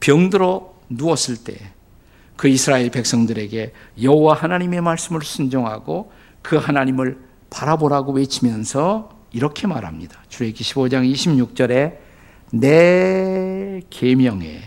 병들어 0.00 0.75
누웠을 0.88 1.36
때 1.36 1.76
그 2.36 2.48
이스라엘 2.48 2.90
백성들에게 2.90 3.72
여호와 4.02 4.34
하나님의 4.34 4.82
말씀을 4.82 5.22
순종하고 5.22 6.12
그 6.42 6.56
하나님을 6.56 7.18
바라보라고 7.50 8.12
외치면서 8.12 9.10
이렇게 9.32 9.66
말합니다. 9.66 10.22
출애굽기 10.28 10.62
15장 10.62 11.10
26절에 11.12 11.96
내 12.52 13.80
계명에 13.90 14.60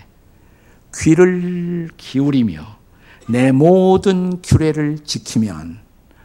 귀를 0.96 1.90
기울이며 1.96 2.62
내 3.30 3.52
모든 3.52 4.42
규례를 4.42 5.00
지키면 5.04 5.80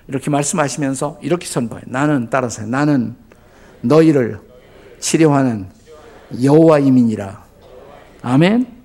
이렇게 0.09 0.31
말씀하시면서 0.31 1.21
이렇게 1.23 1.47
선포해요. 1.47 1.85
나는 1.87 2.29
따라서 2.31 2.65
나는 2.65 3.15
너희를 3.83 4.41
치료하는 4.99 5.69
여호와임이니라. 6.43 7.45
아멘. 8.23 8.84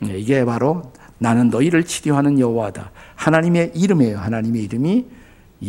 네, 0.00 0.18
이게 0.18 0.44
바로 0.44 0.92
나는 1.18 1.48
너희를 1.48 1.84
치료하는 1.84 2.38
여호와다. 2.38 2.90
하나님의 3.14 3.72
이름이에요. 3.74 4.18
하나님의 4.18 4.64
이름이 4.64 5.06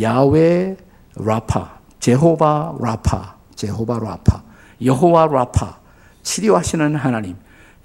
야외 0.01 0.77
라파, 1.15 1.79
제호바 1.99 2.77
라파, 2.79 3.37
제호바 3.55 3.99
라파, 3.99 4.43
여호와 4.83 5.27
라파, 5.27 5.79
치료하시는 6.23 6.95
하나님. 6.95 7.35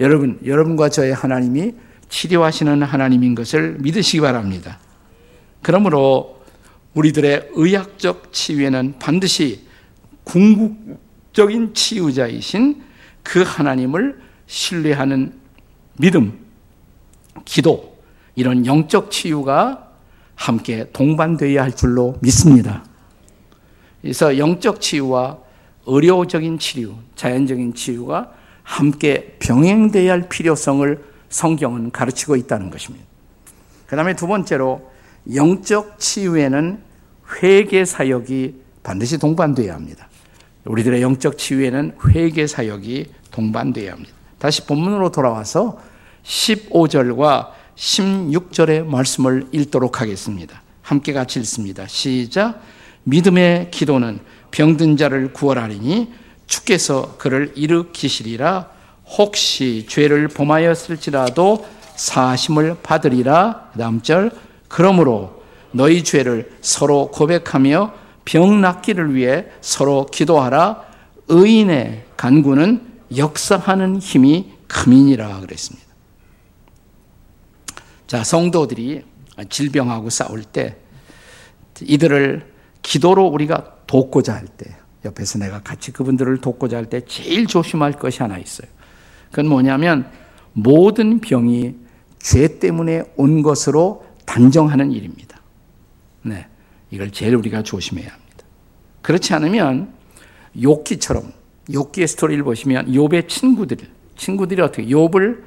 여러분, 0.00 0.38
여러분과 0.44 0.88
저의 0.88 1.14
하나님이 1.14 1.74
치료하시는 2.08 2.82
하나님인 2.82 3.34
것을 3.34 3.78
믿으시기 3.80 4.20
바랍니다. 4.20 4.78
그러므로 5.62 6.42
우리들의 6.94 7.50
의학적 7.52 8.32
치유에는 8.32 8.96
반드시 8.98 9.66
궁극적인 10.24 11.72
치유자이신 11.72 12.82
그 13.22 13.42
하나님을 13.42 14.20
신뢰하는 14.46 15.41
믿음, 15.98 16.38
기도, 17.44 17.96
이런 18.34 18.64
영적 18.66 19.10
치유가 19.10 19.90
함께 20.34 20.88
동반되어야 20.92 21.62
할 21.62 21.76
줄로 21.76 22.16
믿습니다. 22.20 22.84
그래서 24.00 24.36
영적 24.38 24.80
치유와 24.80 25.38
의료적인 25.86 26.58
치유, 26.58 26.94
자연적인 27.14 27.74
치유가 27.74 28.32
함께 28.62 29.36
병행되어야 29.38 30.12
할 30.12 30.28
필요성을 30.28 31.04
성경은 31.28 31.90
가르치고 31.90 32.36
있다는 32.36 32.70
것입니다. 32.70 33.04
그 33.86 33.96
다음에 33.96 34.14
두 34.14 34.26
번째로 34.26 34.90
영적 35.34 35.98
치유에는 35.98 36.82
회개 37.42 37.84
사역이 37.84 38.62
반드시 38.82 39.18
동반돼야 39.18 39.74
합니다. 39.74 40.08
우리들의 40.64 41.02
영적 41.02 41.38
치유에는 41.38 41.96
회개 42.08 42.46
사역이 42.46 43.12
동반돼야 43.30 43.92
합니다. 43.92 44.12
다시 44.42 44.66
본문으로 44.66 45.12
돌아와서 45.12 45.78
15절과 46.24 47.50
16절의 47.76 48.84
말씀을 48.84 49.46
읽도록 49.52 50.00
하겠습니다. 50.00 50.62
함께 50.82 51.12
같이 51.12 51.38
읽습니다. 51.38 51.86
시작. 51.86 52.60
믿음의 53.04 53.70
기도는 53.70 54.18
병든 54.50 54.96
자를 54.96 55.32
구원하리니 55.32 56.12
주께서 56.48 57.14
그를 57.18 57.52
일으키시리라 57.54 58.68
혹시 59.16 59.86
죄를 59.88 60.26
범하였을지라도 60.26 61.64
사심을 61.94 62.78
받으리라. 62.82 63.70
다음 63.78 64.02
절. 64.02 64.32
그러므로 64.66 65.44
너희 65.70 66.02
죄를 66.02 66.50
서로 66.62 67.12
고백하며 67.12 67.92
병 68.24 68.60
낫기를 68.60 69.14
위해 69.14 69.46
서로 69.60 70.06
기도하라. 70.06 70.82
의인의 71.28 72.06
간구는 72.16 72.91
역사하는 73.16 73.98
힘이 73.98 74.52
크민이라 74.68 75.40
그랬습니다. 75.40 75.86
자, 78.06 78.24
성도들이 78.24 79.04
질병하고 79.48 80.10
싸울 80.10 80.44
때 80.44 80.76
이들을 81.80 82.52
기도로 82.82 83.26
우리가 83.26 83.76
돕고자 83.86 84.34
할 84.34 84.46
때, 84.46 84.76
옆에서 85.04 85.38
내가 85.38 85.62
같이 85.62 85.92
그분들을 85.92 86.38
돕고자 86.38 86.76
할 86.76 86.86
때 86.86 87.00
제일 87.06 87.46
조심할 87.46 87.92
것이 87.92 88.22
하나 88.22 88.38
있어요. 88.38 88.68
그건 89.30 89.48
뭐냐면 89.48 90.10
모든 90.52 91.20
병이 91.20 91.74
죄 92.18 92.58
때문에 92.58 93.02
온 93.16 93.42
것으로 93.42 94.06
단정하는 94.26 94.92
일입니다. 94.92 95.40
네. 96.22 96.46
이걸 96.90 97.10
제일 97.10 97.34
우리가 97.34 97.62
조심해야 97.62 98.06
합니다. 98.06 98.44
그렇지 99.00 99.34
않으면 99.34 99.92
욕기처럼 100.62 101.32
욥기의 101.68 102.06
스토리를 102.06 102.42
보시면 102.44 102.86
욥의 102.92 103.28
친구들 103.28 103.78
친구들이 104.16 104.60
어떻게 104.62 104.84
욥을 104.86 105.42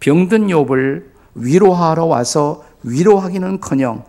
병든 0.00 0.48
욥을 0.48 1.04
위로하러 1.34 2.04
와서 2.06 2.64
위로하기는커녕 2.82 4.04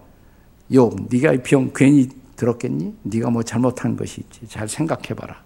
욥 0.72 1.08
네가 1.10 1.42
병 1.44 1.72
괜히 1.74 2.10
들었겠니? 2.38 2.94
네가 3.04 3.30
뭐 3.30 3.44
잘못한 3.44 3.98
것이 3.98 4.22
있지. 4.22 4.48
잘 4.48 4.70
생각해 4.70 5.16
봐라. 5.16 5.42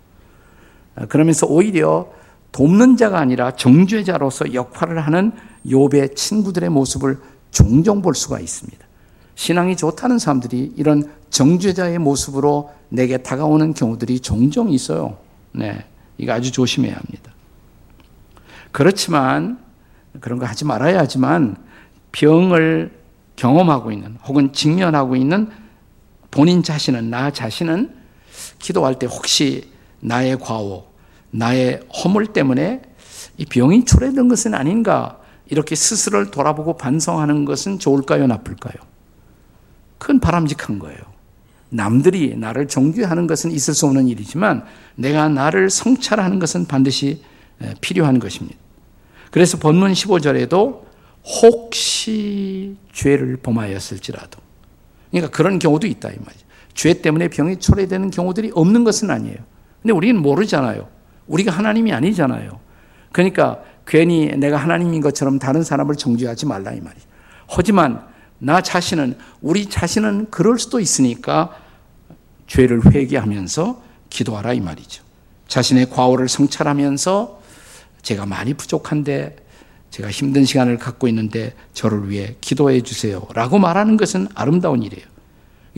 아, 0.96 1.06
그러면서 1.08 1.48
오히려 1.48 2.12
돕는 2.52 2.98
자가 2.98 3.18
아니라 3.18 3.52
정죄자로서 3.52 4.54
역할을 4.54 5.00
하는 5.00 5.32
욥의 5.66 6.16
친구들의 6.16 6.70
모습을 6.70 7.18
종종 7.50 8.02
볼 8.02 8.14
수가 8.14 8.40
있습니다. 8.40 8.86
신앙이 9.36 9.78
좋다는 9.78 10.20
사람들이 10.20 10.74
이런 10.76 11.10
정죄자의 11.30 11.98
모습으로 11.98 12.70
내게 12.90 13.18
다가오는 13.18 13.74
경우들이 13.74 14.20
종종 14.20 14.70
있어요. 14.70 15.18
네. 15.54 15.86
이거 16.22 16.34
아주 16.34 16.52
조심해야 16.52 16.96
합니다. 16.96 17.34
그렇지만 18.72 19.60
그런 20.20 20.38
거 20.38 20.46
하지 20.46 20.66
말아야 20.66 21.00
하지만 21.00 21.58
병을 22.12 22.92
경험하고 23.36 23.92
있는 23.92 24.18
혹은 24.24 24.54
직면하고 24.54 25.16
있는 25.16 25.50
본인 26.30 26.62
자신은 26.62 27.10
나 27.10 27.32
자신은 27.32 27.96
기도할 28.60 29.00
때 29.00 29.08
혹시 29.08 29.72
나의 30.00 30.40
과오, 30.40 30.86
나의 31.32 31.82
허물 31.92 32.28
때문에 32.28 32.84
이 33.38 33.46
병이 33.46 33.86
초래된 33.86 34.28
것은 34.28 34.54
아닌가 34.54 35.20
이렇게 35.48 35.76
스스로를 35.76 36.30
돌아보고 36.30 36.78
반성하는 36.78 37.46
것은 37.46 37.80
좋을까요, 37.80 38.28
나쁠까요? 38.28 38.76
큰 39.98 40.20
바람직한 40.20 40.78
거예요. 40.78 41.00
남들이 41.74 42.36
나를 42.36 42.68
정죄하는 42.68 43.28
것은 43.28 43.52
있을 43.52 43.74
수 43.74 43.86
없는 43.86 44.08
일이지만 44.08 44.66
내가 44.96 45.30
나를 45.30 45.70
성찰하는 45.70 46.38
것은 46.40 46.66
반드시 46.66 47.24
필요한 47.80 48.20
것입니다. 48.20 48.58
그래서 49.32 49.58
본문 49.58 49.94
15절에도 49.94 50.82
혹시 51.24 52.76
죄를 52.92 53.38
범하였을지라도 53.38 54.40
그러니까 55.12 55.32
그런 55.32 55.60
경우도 55.60 55.88
있다 55.88 56.10
이 56.10 56.18
말이죠. 56.18 56.46
죄 56.74 57.02
때문에 57.02 57.30
병이 57.30 57.60
초래되는 57.60 58.12
경우들이 58.12 58.52
없는 58.54 58.84
것은 58.84 59.10
아니에요. 59.10 59.38
근데 59.82 59.94
우리는 59.94 60.22
모르잖아요. 60.22 60.88
우리가 61.28 61.52
하나님이 61.52 61.94
아니잖아요. 61.94 62.60
그러니까 63.12 63.62
괜히 63.88 64.28
내가 64.38 64.58
하나님인 64.58 65.02
것처럼 65.02 65.40
다른 65.40 65.64
사람을 65.64 65.96
정죄하지 65.96 66.46
말라 66.46 66.72
이 66.72 66.82
말이죠. 66.82 67.08
하지만 67.48 68.06
나 68.40 68.62
자신은 68.62 69.18
우리 69.42 69.68
자신은 69.68 70.32
그럴 70.32 70.58
수도 70.60 70.80
있으니까 70.80 71.56
죄를 72.52 72.94
회개하면서 72.94 73.82
기도하라 74.10 74.52
이 74.54 74.60
말이죠. 74.60 75.04
자신의 75.48 75.90
과오를 75.90 76.28
성찰하면서 76.28 77.42
제가 78.02 78.26
많이 78.26 78.54
부족한데 78.54 79.38
제가 79.90 80.12
힘든 80.12 80.44
시간을 80.44 80.78
갖고 80.78 81.08
있는데 81.08 81.54
저를 81.74 82.10
위해 82.10 82.36
기도해 82.42 82.82
주세요. 82.82 83.26
라고 83.34 83.58
말하는 83.58 83.96
것은 83.96 84.28
아름다운 84.36 84.84
일이에요. 84.84 85.06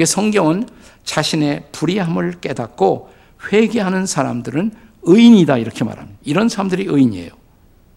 성경은 0.04 0.68
자신의 1.04 1.68
불의함을 1.74 2.40
깨닫고 2.42 3.14
회개하는 3.52 4.08
사람들은 4.08 4.72
의인이다 5.04 5.60
이렇게 5.60 5.84
말합니다. 5.84 6.20
이런 6.24 6.50
사람들이 6.50 6.86
의인이에요. 6.88 7.30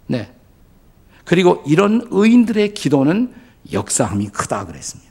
네. 0.09 0.31
그리고 1.25 1.63
이런 1.67 2.07
의인들의 2.11 2.75
기도는 2.75 3.33
역사함이 3.73 4.29
크다 4.29 4.67
그랬습니다. 4.67 5.11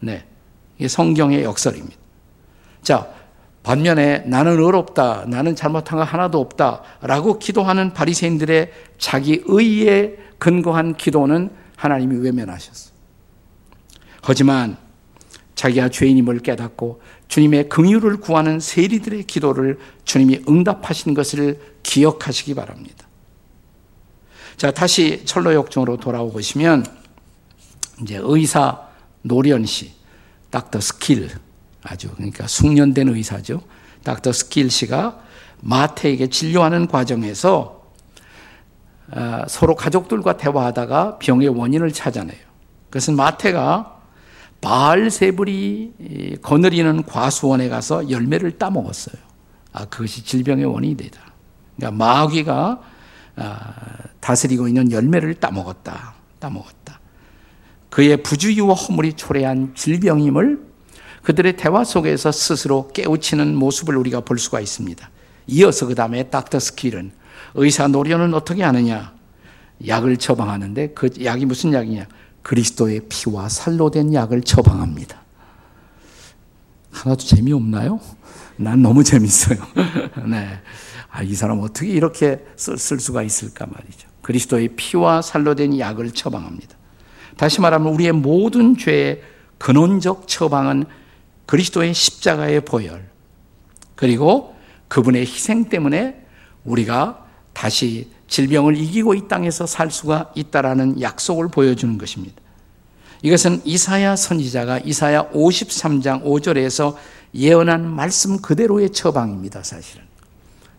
네. 0.00 0.24
이게 0.76 0.88
성경의 0.88 1.44
역설입니다. 1.44 1.99
자, 2.82 3.08
반면에 3.62 4.20
나는 4.26 4.62
어렵다, 4.62 5.26
나는 5.26 5.54
잘못한 5.54 5.98
거 5.98 6.04
하나도 6.04 6.40
없다 6.40 6.82
라고 7.02 7.38
기도하는 7.38 7.92
바리새인들의 7.92 8.72
자기 8.98 9.42
의에 9.44 10.16
근거한 10.38 10.96
기도는 10.96 11.50
하나님이 11.76 12.16
외면하셨어. 12.16 12.90
하지만 14.22 14.76
자기가 15.54 15.90
죄인임을 15.90 16.38
깨닫고 16.40 17.02
주님의 17.28 17.68
긍휼을 17.68 18.16
구하는 18.18 18.60
세리들의 18.60 19.24
기도를 19.24 19.78
주님이 20.04 20.42
응답하신 20.48 21.12
것을 21.12 21.60
기억하시기 21.82 22.54
바랍니다. 22.54 23.06
자, 24.56 24.70
다시 24.70 25.22
천로 25.24 25.54
역정으로 25.54 25.98
돌아오 25.98 26.32
보시면 26.32 26.84
이제 28.02 28.18
의사 28.22 28.88
노련 29.22 29.66
씨, 29.66 29.92
Doctor 30.50 30.80
Skill 30.80 31.30
아주 31.82 32.10
그러니까 32.14 32.46
숙련된 32.46 33.08
의사죠. 33.08 33.62
Doctor 34.04 34.32
Skill 34.32 34.70
씨가 34.70 35.20
마태에게 35.60 36.28
진료하는 36.28 36.86
과정에서 36.86 37.80
아, 39.12 39.44
서로 39.48 39.74
가족들과 39.74 40.36
대화하다가 40.36 41.18
병의 41.18 41.48
원인을 41.48 41.92
찾아내요. 41.92 42.38
그것은 42.90 43.16
마태가 43.16 43.98
바알세불이 44.60 46.38
거느리는 46.42 47.02
과수원에 47.04 47.68
가서 47.68 48.10
열매를 48.10 48.58
따먹었어요. 48.58 49.16
아, 49.72 49.84
그것이 49.86 50.24
질병의 50.24 50.66
원인이 50.66 50.96
되다. 50.96 51.20
그러니까 51.76 52.04
마귀가 52.04 52.80
아, 53.36 53.74
다스리고 54.20 54.68
있는 54.68 54.92
열매를 54.92 55.34
따먹었다. 55.34 56.14
따먹었다. 56.38 57.00
그의 57.88 58.22
부주의와 58.22 58.74
허물이 58.74 59.14
초래한 59.14 59.74
질병임을 59.74 60.69
그들의 61.22 61.56
대화 61.56 61.84
속에서 61.84 62.32
스스로 62.32 62.88
깨우치는 62.88 63.54
모습을 63.54 63.96
우리가 63.96 64.20
볼 64.20 64.38
수가 64.38 64.60
있습니다. 64.60 65.10
이어서 65.48 65.86
그 65.86 65.94
다음에 65.94 66.24
닥터 66.24 66.58
스킬은 66.58 67.12
의사 67.54 67.88
노련은 67.88 68.34
어떻게 68.34 68.62
하느냐? 68.62 69.12
약을 69.86 70.16
처방하는데 70.16 70.90
그 70.94 71.10
약이 71.22 71.46
무슨 71.46 71.72
약이냐? 71.72 72.06
그리스도의 72.42 73.02
피와 73.08 73.48
살로 73.48 73.90
된 73.90 74.14
약을 74.14 74.42
처방합니다. 74.42 75.20
하나도 76.90 77.22
재미없나요? 77.22 78.00
난 78.56 78.82
너무 78.82 79.04
재밌어요. 79.04 79.58
네. 80.28 80.60
아, 81.10 81.22
이 81.22 81.34
사람 81.34 81.60
어떻게 81.60 81.88
이렇게 81.88 82.44
쓸, 82.56 82.78
쓸 82.78 83.00
수가 83.00 83.22
있을까 83.22 83.66
말이죠. 83.66 84.08
그리스도의 84.22 84.68
피와 84.76 85.22
살로 85.22 85.54
된 85.54 85.78
약을 85.78 86.12
처방합니다. 86.12 86.76
다시 87.36 87.60
말하면 87.60 87.92
우리의 87.94 88.12
모든 88.12 88.76
죄의 88.76 89.22
근원적 89.58 90.28
처방은 90.28 90.84
그리스도의 91.50 91.94
십자가의 91.94 92.60
보혈, 92.60 93.10
그리고 93.96 94.54
그분의 94.86 95.22
희생 95.22 95.64
때문에 95.64 96.24
우리가 96.64 97.26
다시 97.52 98.08
질병을 98.28 98.76
이기고 98.76 99.14
이 99.14 99.26
땅에서 99.26 99.66
살 99.66 99.90
수가 99.90 100.30
있다라는 100.36 101.00
약속을 101.00 101.48
보여주는 101.48 101.98
것입니다. 101.98 102.40
이것은 103.22 103.62
이사야 103.64 104.14
선지자가 104.14 104.78
이사야 104.84 105.30
53장 105.30 106.22
5절에서 106.22 106.94
예언한 107.34 107.84
말씀 107.84 108.40
그대로의 108.40 108.90
처방입니다, 108.90 109.64
사실은. 109.64 110.04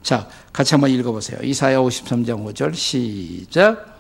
자, 0.02 0.30
같이 0.54 0.74
한번 0.74 0.90
읽어보세요. 0.92 1.42
이사야 1.44 1.80
53장 1.80 2.46
5절 2.46 2.76
시작. 2.76 4.00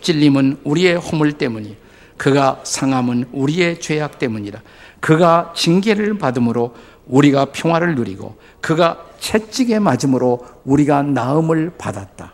찔림은 0.00 0.58
우리의 0.64 0.96
허물 0.96 1.34
때문이, 1.34 1.76
그가 2.16 2.62
상함은 2.64 3.26
우리의 3.30 3.80
죄악 3.80 4.18
때문이라. 4.18 4.60
그가 5.00 5.52
징계를 5.54 6.18
받음으로 6.18 6.74
우리가 7.06 7.46
평화를 7.46 7.94
누리고 7.94 8.36
그가 8.60 9.04
채찍에 9.18 9.78
맞음으로 9.78 10.46
우리가 10.64 11.02
나음을 11.02 11.72
받았다. 11.78 12.32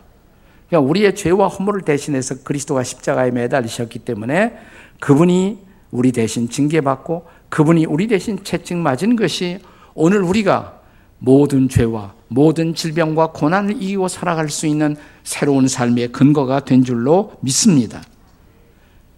그러니까 0.69 0.89
우리의 0.91 1.15
죄와 1.15 1.49
허물을 1.49 1.83
대신해서 1.83 2.37
그리스도가 2.43 2.83
십자가에 2.83 3.31
매달리셨기 3.31 4.01
때문에 4.01 4.57
그분이 5.01 5.59
우리 5.91 6.11
대신 6.11 6.49
징계받고 6.49 7.27
그분이 7.49 7.87
우리 7.87 8.09
대신 8.09 8.43
채찍 8.43 8.77
맞은 8.77 9.17
것이 9.17 9.61
오늘 9.95 10.23
우리가 10.23 10.81
모든 11.19 11.69
죄와 11.69 12.15
모든 12.29 12.75
질병과 12.75 13.29
고난을 13.29 13.81
이기고 13.81 14.09
살아갈 14.09 14.49
수 14.49 14.67
있는 14.67 14.97
새로운 15.23 15.69
삶의 15.69 16.09
근거가 16.09 16.65
된 16.65 16.83
줄로 16.83 17.33
믿습니다. 17.41 18.03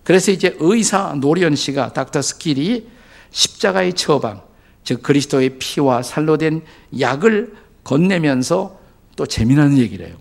그래서 0.05 0.31
이제 0.31 0.55
의사 0.61 1.15
노련 1.15 1.57
씨가 1.57 1.95
Doctor 1.95 2.21
Skill이 2.21 2.87
십자가의 3.31 3.95
처방, 3.95 4.43
즉 4.85 5.03
그리스도의 5.03 5.59
피와 5.59 6.03
살로 6.03 6.39
된 6.39 6.62
약을 6.99 7.55
건네면서 7.85 8.79
또 9.17 9.27
재미나는 9.27 9.79
얘기를 9.79 10.07
해요. 10.07 10.17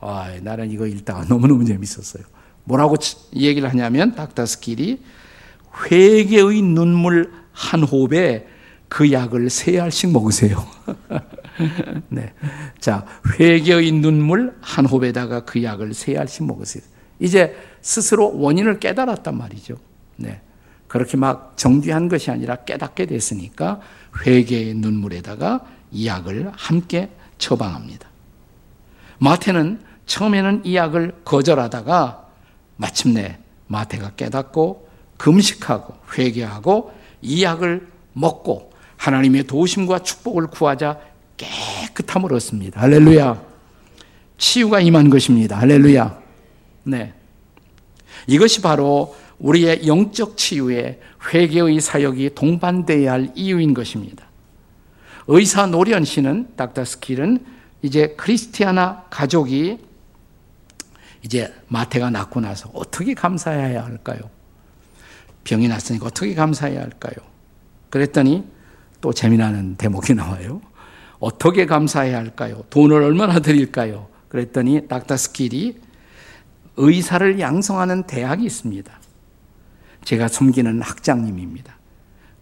아, 0.00 0.34
나는 0.42 0.70
이거 0.70 0.86
읽다가 0.86 1.24
너무너무 1.24 1.64
재밌었어요. 1.64 2.24
뭐라고 2.64 2.96
얘기를 3.34 3.68
하냐면 3.68 4.14
Doctor 4.14 4.46
Skill이 4.46 4.98
회개의 5.90 6.62
눈물 6.62 7.32
한 7.52 7.82
호흡에 7.82 8.46
그 8.88 9.12
약을 9.12 9.50
세 9.50 9.78
알씩 9.78 10.10
먹으세요. 10.12 10.66
네. 12.08 12.32
자, 12.80 13.06
회개의 13.38 13.92
눈물 13.92 14.56
한 14.60 14.86
호흡에다가 14.86 15.44
그 15.44 15.62
약을 15.62 15.94
세 15.94 16.16
알씩 16.16 16.46
먹으세요. 16.46 16.82
이제 17.18 17.54
스스로 17.82 18.36
원인을 18.38 18.80
깨달았단 18.80 19.36
말이죠. 19.36 19.76
네. 20.16 20.40
그렇게 20.90 21.16
막 21.16 21.52
정죄한 21.56 22.08
것이 22.08 22.32
아니라 22.32 22.56
깨닫게 22.56 23.06
됐으니까 23.06 23.80
회개의 24.26 24.74
눈물에다가 24.74 25.60
이 25.92 26.08
약을 26.08 26.50
함께 26.52 27.08
처방합니다. 27.38 28.08
마태는 29.18 29.82
처음에는 30.06 30.62
이 30.64 30.74
약을 30.74 31.20
거절하다가 31.24 32.26
마침내 32.76 33.38
마태가 33.68 34.14
깨닫고 34.16 34.88
금식하고 35.16 35.94
회개하고 36.18 36.92
이 37.22 37.44
약을 37.44 37.86
먹고 38.12 38.72
하나님의 38.96 39.44
도심과 39.44 40.00
축복을 40.00 40.48
구하자 40.48 40.98
깨끗함을 41.36 42.34
얻습니다. 42.34 42.80
할렐루야. 42.80 43.40
치유가 44.38 44.80
임한 44.80 45.08
것입니다. 45.08 45.56
할렐루야. 45.56 46.18
네. 46.82 47.12
이것이 48.26 48.60
바로 48.60 49.14
우리의 49.40 49.86
영적 49.86 50.36
치유에 50.36 51.00
회개의 51.32 51.80
사역이 51.80 52.34
동반되어야 52.34 53.12
할 53.12 53.32
이유인 53.34 53.74
것입니다. 53.74 54.26
의사 55.26 55.66
노련 55.66 56.04
씨는 56.04 56.56
닥터 56.56 56.84
스킬은 56.84 57.44
이제 57.82 58.14
크리스티아나 58.16 59.06
가족이 59.10 59.78
이제 61.22 61.52
마태가 61.68 62.10
낫고 62.10 62.40
나서 62.40 62.70
어떻게 62.74 63.14
감사해야 63.14 63.84
할까요? 63.84 64.20
병이 65.44 65.68
나았으니까 65.68 66.06
어떻게 66.06 66.34
감사해야 66.34 66.80
할까요? 66.80 67.14
그랬더니 67.88 68.44
또 69.00 69.12
재미나는 69.12 69.76
대목이 69.76 70.14
나와요. 70.14 70.60
어떻게 71.18 71.66
감사해야 71.66 72.16
할까요? 72.18 72.62
돈을 72.70 73.02
얼마나 73.02 73.40
드릴까요? 73.40 74.08
그랬더니 74.28 74.86
닥터 74.88 75.16
스킬이 75.16 75.76
의사를 76.76 77.40
양성하는 77.40 78.04
대학이 78.04 78.44
있습니다. 78.44 79.00
제가 80.04 80.28
섬기는 80.28 80.82
학장님입니다. 80.82 81.76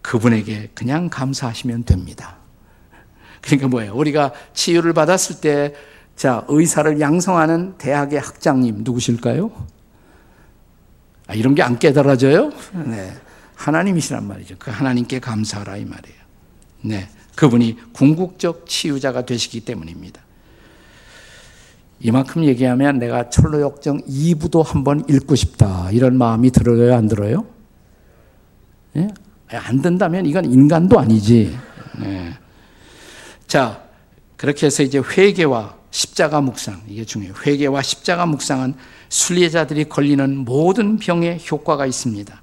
그분에게 0.01 0.69
그냥 0.73 1.09
감사하시면 1.09 1.83
됩니다. 1.83 2.37
그러니까 3.41 3.67
뭐예요? 3.67 3.93
우리가 3.95 4.33
치유를 4.53 4.93
받았을 4.93 5.41
때, 5.41 5.73
자, 6.15 6.45
의사를 6.47 6.99
양성하는 6.99 7.77
대학의 7.77 8.19
학장님 8.19 8.79
누구실까요? 8.83 9.51
아, 11.27 11.33
이런 11.33 11.55
게 11.55 11.61
안 11.61 11.77
깨달아져요? 11.79 12.51
네. 12.85 13.13
하나님이시란 13.55 14.25
말이죠. 14.27 14.55
그 14.57 14.71
하나님께 14.71 15.19
감사하라 15.19 15.77
이 15.77 15.85
말이에요. 15.85 16.19
네. 16.81 17.09
그분이 17.35 17.77
궁극적 17.93 18.65
치유자가 18.67 19.25
되시기 19.25 19.61
때문입니다. 19.61 20.21
이만큼 22.01 22.45
얘기하면 22.45 22.99
내가 22.99 23.29
철로역정 23.29 24.01
2부도 24.03 24.63
한번 24.63 25.03
읽고 25.09 25.35
싶다. 25.35 25.89
이런 25.91 26.17
마음이 26.17 26.51
들어요, 26.51 26.95
안 26.95 27.07
들어요? 27.07 27.45
예? 28.95 29.07
안 29.51 29.81
된다면 29.81 30.25
이건 30.25 30.45
인간도 30.45 30.99
아니지. 30.99 31.57
예. 32.03 32.33
자, 33.47 33.83
그렇게 34.37 34.67
해서 34.67 34.83
이제 34.83 34.99
회개와 34.99 35.75
십자가 35.91 36.39
묵상, 36.39 36.83
이게 36.87 37.03
중요해요. 37.03 37.33
회개와 37.45 37.81
십자가 37.81 38.25
묵상은 38.25 38.75
순례자들이 39.09 39.85
걸리는 39.89 40.37
모든 40.37 40.97
병에 40.97 41.39
효과가 41.51 41.85
있습니다. 41.85 42.41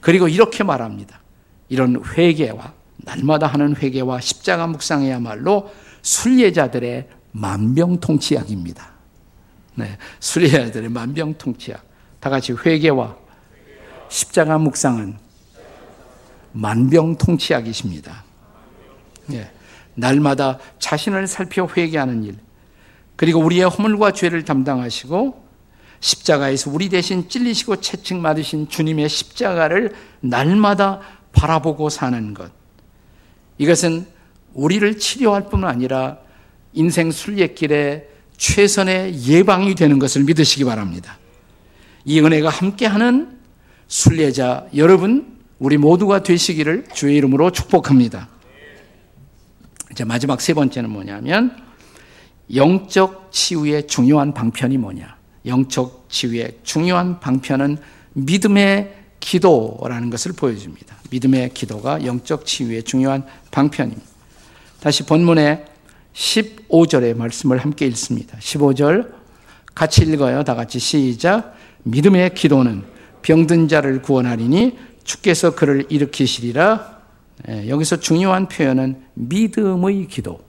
그리고 0.00 0.28
이렇게 0.28 0.64
말합니다. 0.64 1.20
이런 1.68 2.02
회개와 2.04 2.74
날마다 2.98 3.46
하는 3.46 3.76
회개와 3.76 4.20
십자가 4.20 4.66
묵상이야말로 4.66 5.70
순례자들의 6.02 7.08
만병통치약입니다. 7.36 8.90
네, 9.74 9.98
순례자들의 10.20 10.88
만병통치약. 10.88 11.84
다 12.18 12.30
같이 12.30 12.52
회개와 12.52 13.16
십자가 14.08 14.58
묵상은 14.58 15.18
만병통치약이십니다. 16.52 18.24
네, 19.26 19.50
날마다 19.94 20.58
자신을 20.78 21.26
살펴 21.26 21.66
회개하는 21.66 22.24
일, 22.24 22.36
그리고 23.16 23.40
우리의 23.40 23.68
허물과 23.68 24.12
죄를 24.12 24.44
담당하시고 24.44 25.44
십자가에서 26.00 26.70
우리 26.70 26.88
대신 26.88 27.28
찔리시고 27.28 27.76
채찍 27.76 28.18
맞으신 28.18 28.68
주님의 28.68 29.08
십자가를 29.08 29.94
날마다 30.20 31.00
바라보고 31.32 31.90
사는 31.90 32.34
것. 32.34 32.50
이것은 33.58 34.06
우리를 34.54 34.98
치료할 34.98 35.48
뿐 35.48 35.64
아니라 35.64 36.18
인생 36.76 37.10
순례길에 37.10 38.06
최선의 38.36 39.24
예방이 39.24 39.74
되는 39.74 39.98
것을 39.98 40.22
믿으시기 40.24 40.64
바랍니다. 40.64 41.18
이 42.04 42.20
은혜가 42.20 42.48
함께하는 42.48 43.38
순례자 43.88 44.68
여러분, 44.76 45.38
우리 45.58 45.78
모두가 45.78 46.22
되시기를 46.22 46.84
주의 46.94 47.16
이름으로 47.16 47.50
축복합니다. 47.50 48.28
이제 49.90 50.04
마지막 50.04 50.40
세 50.40 50.52
번째는 50.52 50.90
뭐냐면 50.90 51.56
영적 52.54 53.32
치유의 53.32 53.86
중요한 53.86 54.34
방편이 54.34 54.76
뭐냐? 54.76 55.16
영적 55.46 56.06
치유의 56.10 56.58
중요한 56.62 57.18
방편은 57.20 57.78
믿음의 58.12 58.94
기도라는 59.20 60.10
것을 60.10 60.32
보여줍니다. 60.32 60.96
믿음의 61.10 61.54
기도가 61.54 62.04
영적 62.04 62.44
치유의 62.44 62.82
중요한 62.82 63.24
방편입니다. 63.50 64.06
다시 64.80 65.04
본문의 65.06 65.64
15절의 66.16 67.16
말씀을 67.16 67.58
함께 67.58 67.86
읽습니다. 67.88 68.38
15절 68.38 69.12
같이 69.74 70.02
읽어요. 70.02 70.42
다 70.44 70.54
같이 70.54 70.78
시작. 70.78 71.54
믿음의 71.82 72.34
기도는 72.34 72.84
병든 73.22 73.68
자를 73.68 74.00
구원하리니 74.00 74.78
주께서 75.04 75.54
그를 75.54 75.84
일으키시리라. 75.88 76.96
예, 77.48 77.68
여기서 77.68 78.00
중요한 78.00 78.48
표현은 78.48 79.02
믿음의 79.14 80.08
기도. 80.08 80.40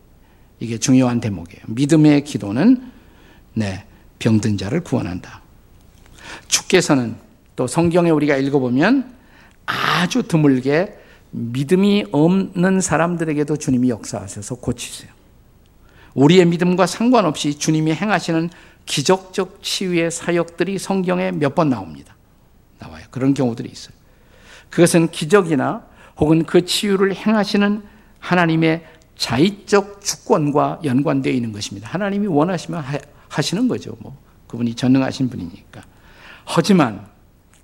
이게 0.59 0.77
중요한 0.77 1.19
대목이에요. 1.19 1.63
믿음의 1.67 2.23
기도는 2.23 2.91
네, 3.53 3.85
병든 4.19 4.57
자를 4.57 4.81
구원한다. 4.81 5.41
주께서는 6.47 7.15
또 7.55 7.67
성경에 7.67 8.09
우리가 8.09 8.37
읽어보면 8.37 9.13
아주 9.65 10.23
드물게 10.23 10.97
믿음이 11.31 12.05
없는 12.11 12.79
사람들에게도 12.79 13.57
주님이 13.57 13.89
역사하셔서 13.89 14.55
고치세요. 14.55 15.16
우리의 16.17 16.45
믿음과 16.47 16.87
상관없이 16.87 17.57
주님이 17.59 17.93
행하시는 17.93 18.49
기적적 18.87 19.59
치유의 19.61 20.09
사역들이 20.09 20.79
성경에 20.79 21.31
몇 21.31 21.53
번 21.53 21.69
나옵니다. 21.69 22.15
나와요. 22.79 23.05
그런 23.11 23.33
경우들이 23.35 23.69
있어요. 23.69 23.95
그것은 24.71 25.09
기적이나 25.09 25.85
혹은 26.17 26.43
그 26.43 26.65
치유를 26.65 27.15
행하시는 27.15 27.83
하나님의 28.19 28.83
자의적 29.15 30.01
주권과 30.01 30.81
연관되어 30.83 31.31
있는 31.31 31.51
것입니다. 31.51 31.87
하나님이 31.89 32.27
원하시면 32.27 32.83
하시는 33.29 33.67
거죠. 33.67 33.95
뭐 33.99 34.17
그분이 34.47 34.73
전능하신 34.73 35.29
분이니까. 35.29 35.83
하지만 36.45 37.05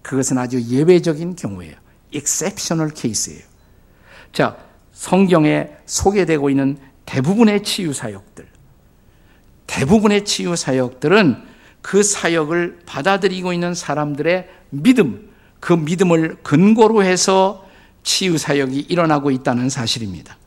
그것은 0.03 0.37
아주 0.37 0.61
예외적인 0.61 1.35
경우예요. 1.35 1.75
exceptional 2.13 2.91
case예요. 2.95 3.41
자, 4.31 4.57
성경에 4.91 5.69
소개되고 5.85 6.49
있는 6.51 6.77
대부분의 7.05 7.63
치유 7.63 7.93
사역들, 7.93 8.47
대부분의 9.67 10.25
치유 10.25 10.55
사역들은 10.55 11.43
그 11.81 12.01
사역을 12.01 12.79
받아들이고 12.85 13.53
있는 13.53 13.73
사람들의 13.73 14.49
믿음, 14.69 15.29
그 15.59 15.73
믿음을 15.73 16.37
근거로 16.43 17.03
해서 17.03 17.67
치유 18.03 18.37
사역이 18.37 18.79
일어나고 18.81 19.31
있다는 19.31 19.69
사실입니다. 19.69 20.37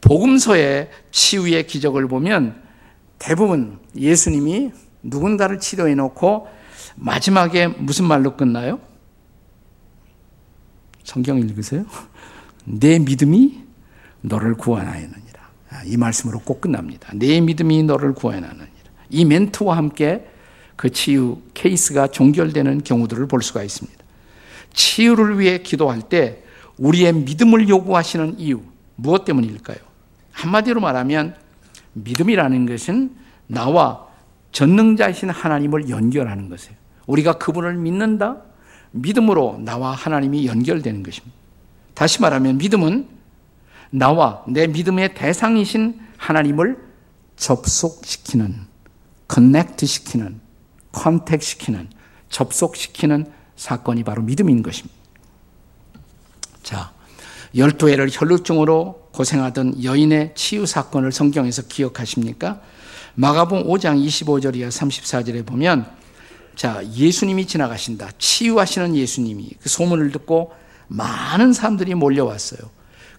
복음서의 0.00 0.90
치유의 1.10 1.66
기적을 1.66 2.08
보면 2.08 2.62
대부분 3.18 3.78
예수님이 3.96 4.72
누군가를 5.02 5.60
치료해 5.60 5.94
놓고 5.94 6.48
마지막에 6.96 7.68
무슨 7.68 8.06
말로 8.06 8.36
끝나요? 8.36 8.80
성경 11.04 11.38
읽으세요? 11.38 11.84
내 12.64 12.98
믿음이 12.98 13.62
너를 14.20 14.54
구원하였느니라. 14.54 15.18
아, 15.18 15.23
이 15.86 15.96
말씀으로 15.96 16.40
꼭 16.40 16.60
끝납니다. 16.60 17.10
내 17.14 17.40
믿음이 17.40 17.82
너를 17.84 18.14
구원하느니라. 18.14 18.66
이 19.10 19.24
멘트와 19.24 19.76
함께 19.76 20.26
그 20.76 20.90
치유 20.90 21.38
케이스가 21.54 22.08
종결되는 22.08 22.82
경우들을 22.82 23.26
볼 23.28 23.42
수가 23.42 23.62
있습니다. 23.62 24.02
치유를 24.72 25.38
위해 25.38 25.58
기도할 25.58 26.02
때 26.02 26.42
우리의 26.78 27.12
믿음을 27.12 27.68
요구하시는 27.68 28.38
이유 28.38 28.60
무엇 28.96 29.24
때문일까요? 29.24 29.78
한마디로 30.32 30.80
말하면 30.80 31.36
믿음이라는 31.92 32.66
것은 32.66 33.14
나와 33.46 34.06
전능자이신 34.52 35.30
하나님을 35.30 35.88
연결하는 35.88 36.48
것이에요. 36.48 36.76
우리가 37.06 37.38
그분을 37.38 37.74
믿는다? 37.76 38.38
믿음으로 38.92 39.60
나와 39.64 39.92
하나님이 39.92 40.46
연결되는 40.46 41.02
것입니다. 41.02 41.36
다시 41.94 42.20
말하면 42.20 42.58
믿음은 42.58 43.13
나와 43.90 44.44
내 44.48 44.66
믿음의 44.66 45.14
대상이신 45.14 46.00
하나님을 46.16 46.76
접속시키는, 47.36 48.66
커넥트 49.28 49.86
시키는, 49.86 50.40
컨택 50.92 51.42
시키는, 51.42 51.88
접속시키는 52.28 53.26
사건이 53.56 54.04
바로 54.04 54.22
믿음인 54.22 54.62
것입니다. 54.62 54.94
자, 56.62 56.92
열두 57.56 57.88
해를 57.88 58.08
혈루증으로 58.10 59.10
고생하던 59.12 59.84
여인의 59.84 60.32
치유 60.34 60.66
사건을 60.66 61.12
성경에서 61.12 61.62
기억하십니까? 61.68 62.60
마가복음 63.14 63.68
5장 63.68 64.04
25절 64.04 64.56
이하 64.56 64.68
34절에 64.68 65.46
보면 65.46 65.86
자, 66.56 66.82
예수님이 66.94 67.46
지나가신다. 67.46 68.10
치유하시는 68.18 68.96
예수님이 68.96 69.50
그 69.60 69.68
소문을 69.68 70.10
듣고 70.12 70.52
많은 70.88 71.52
사람들이 71.52 71.94
몰려왔어요. 71.94 72.60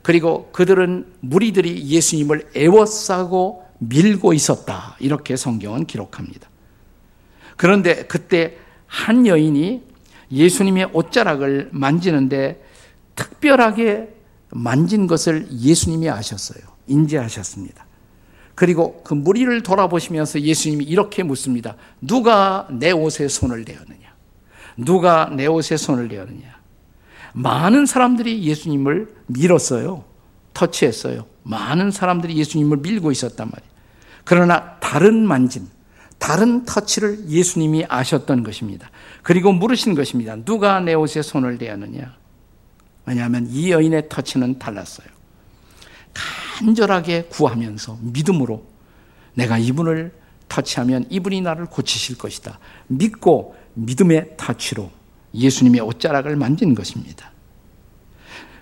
그리고 0.05 0.51
그들은 0.51 1.07
무리들이 1.21 1.87
예수님을 1.87 2.51
애워싸고 2.55 3.65
밀고 3.79 4.33
있었다. 4.33 4.95
이렇게 4.99 5.35
성경은 5.35 5.87
기록합니다. 5.87 6.47
그런데 7.57 8.05
그때 8.05 8.55
한 8.85 9.25
여인이 9.25 9.81
예수님의 10.31 10.91
옷자락을 10.93 11.69
만지는데 11.71 12.63
특별하게 13.15 14.09
만진 14.51 15.07
것을 15.07 15.47
예수님이 15.51 16.07
아셨어요. 16.11 16.61
인지하셨습니다. 16.85 17.87
그리고 18.53 19.01
그 19.03 19.15
무리를 19.15 19.63
돌아보시면서 19.63 20.41
예수님이 20.41 20.85
이렇게 20.85 21.23
묻습니다. 21.23 21.77
누가 21.99 22.67
내 22.69 22.91
옷에 22.91 23.27
손을 23.27 23.65
대었느냐? 23.65 24.13
누가 24.77 25.31
내 25.35 25.47
옷에 25.47 25.77
손을 25.77 26.09
대었느냐? 26.09 26.59
많은 27.35 27.85
사람들이 27.85 28.43
예수님을 28.43 29.13
밀었어요. 29.27 30.05
터치했어요. 30.53 31.25
많은 31.43 31.91
사람들이 31.91 32.37
예수님을 32.37 32.77
밀고 32.77 33.11
있었단 33.11 33.49
말이에요. 33.51 33.71
그러나 34.23 34.79
다른 34.79 35.27
만짐, 35.27 35.67
다른 36.17 36.63
터치를 36.63 37.27
예수님이 37.27 37.85
아셨던 37.89 38.43
것입니다. 38.43 38.89
그리고 39.21 39.51
물으신 39.51 39.95
것입니다. 39.95 40.37
누가 40.37 40.79
내 40.79 40.93
옷에 40.93 41.21
손을 41.21 41.57
대었느냐? 41.57 42.15
왜냐하면 43.05 43.47
이 43.49 43.69
여인의 43.69 44.07
터치는 44.07 44.57
달랐어요. 44.57 45.07
간절하게 46.13 47.23
구하면서 47.23 47.99
믿음으로 48.01 48.65
내가 49.33 49.57
이분을 49.57 50.13
터치하면 50.47 51.07
이분이 51.09 51.41
나를 51.41 51.65
고치실 51.65 52.17
것이다. 52.17 52.59
믿고 52.87 53.57
믿음의 53.73 54.35
터치로 54.37 54.89
예수님의 55.35 55.81
옷자락을 55.81 56.35
만진 56.35 56.75
것입니다. 56.75 57.31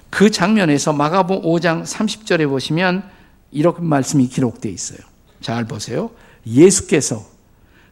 그 0.09 0.29
장면에서 0.29 0.93
마가복 0.93 1.43
5장 1.43 1.83
30절에 1.83 2.47
보시면 2.47 3.03
이렇게 3.51 3.81
말씀이 3.81 4.27
기록되어 4.27 4.71
있어요. 4.71 4.99
잘 5.41 5.65
보세요. 5.65 6.11
예수께서 6.45 7.25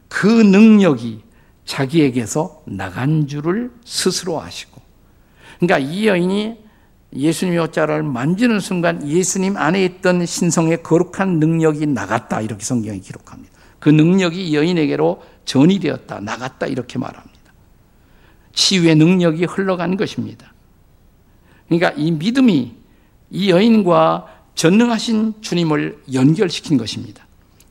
그 0.08 0.26
능력이 0.26 1.20
자기에게서 1.64 2.62
나간 2.66 3.26
줄을 3.26 3.70
스스로 3.84 4.40
아시고. 4.40 4.80
그러니까 5.58 5.78
이 5.78 6.06
여인이 6.06 6.58
예수님의 7.14 7.60
옷자락을 7.60 8.02
만지는 8.02 8.60
순간 8.60 9.06
예수님 9.06 9.56
안에 9.56 9.84
있던 9.84 10.24
신성의 10.24 10.82
거룩한 10.82 11.38
능력이 11.38 11.86
나갔다. 11.86 12.40
이렇게 12.40 12.64
성경이 12.64 13.00
기록합니다. 13.00 13.52
그 13.78 13.88
능력이 13.88 14.54
여인에게로 14.54 15.22
전이 15.44 15.80
되었다. 15.80 16.20
나갔다. 16.20 16.66
이렇게 16.66 16.98
말합니다. 16.98 17.31
치유의 18.52 18.96
능력이 18.96 19.44
흘러간 19.44 19.96
것입니다. 19.96 20.52
그러니까 21.68 21.92
이 21.96 22.10
믿음이 22.10 22.74
이 23.30 23.50
여인과 23.50 24.26
전능하신 24.54 25.34
주님을 25.40 26.02
연결시킨 26.12 26.76
것입니다. 26.76 27.26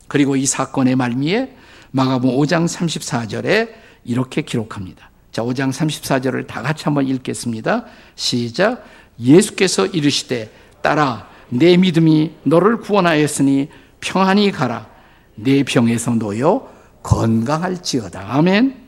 그리고 0.08 0.36
이 0.36 0.44
사건의 0.44 0.96
말미에 0.96 1.56
마가복음 1.92 2.36
5장 2.36 2.66
34절에 2.66 3.70
이렇게 4.04 4.42
기록합니다. 4.42 5.10
자, 5.30 5.42
5장 5.42 5.72
34절을 5.72 6.46
다 6.46 6.62
같이 6.62 6.84
한번 6.84 7.06
읽겠습니다. 7.06 7.86
시작. 8.16 8.84
예수께서 9.20 9.86
이르시되 9.86 10.50
따라 10.82 11.28
내 11.48 11.76
믿음이 11.76 12.32
너를 12.42 12.78
구원하였으니 12.78 13.68
평안히 14.00 14.50
가라. 14.50 14.88
내 15.34 15.62
병에서 15.62 16.12
놓여 16.12 16.68
건강할지어다. 17.02 18.34
아멘. 18.34 18.81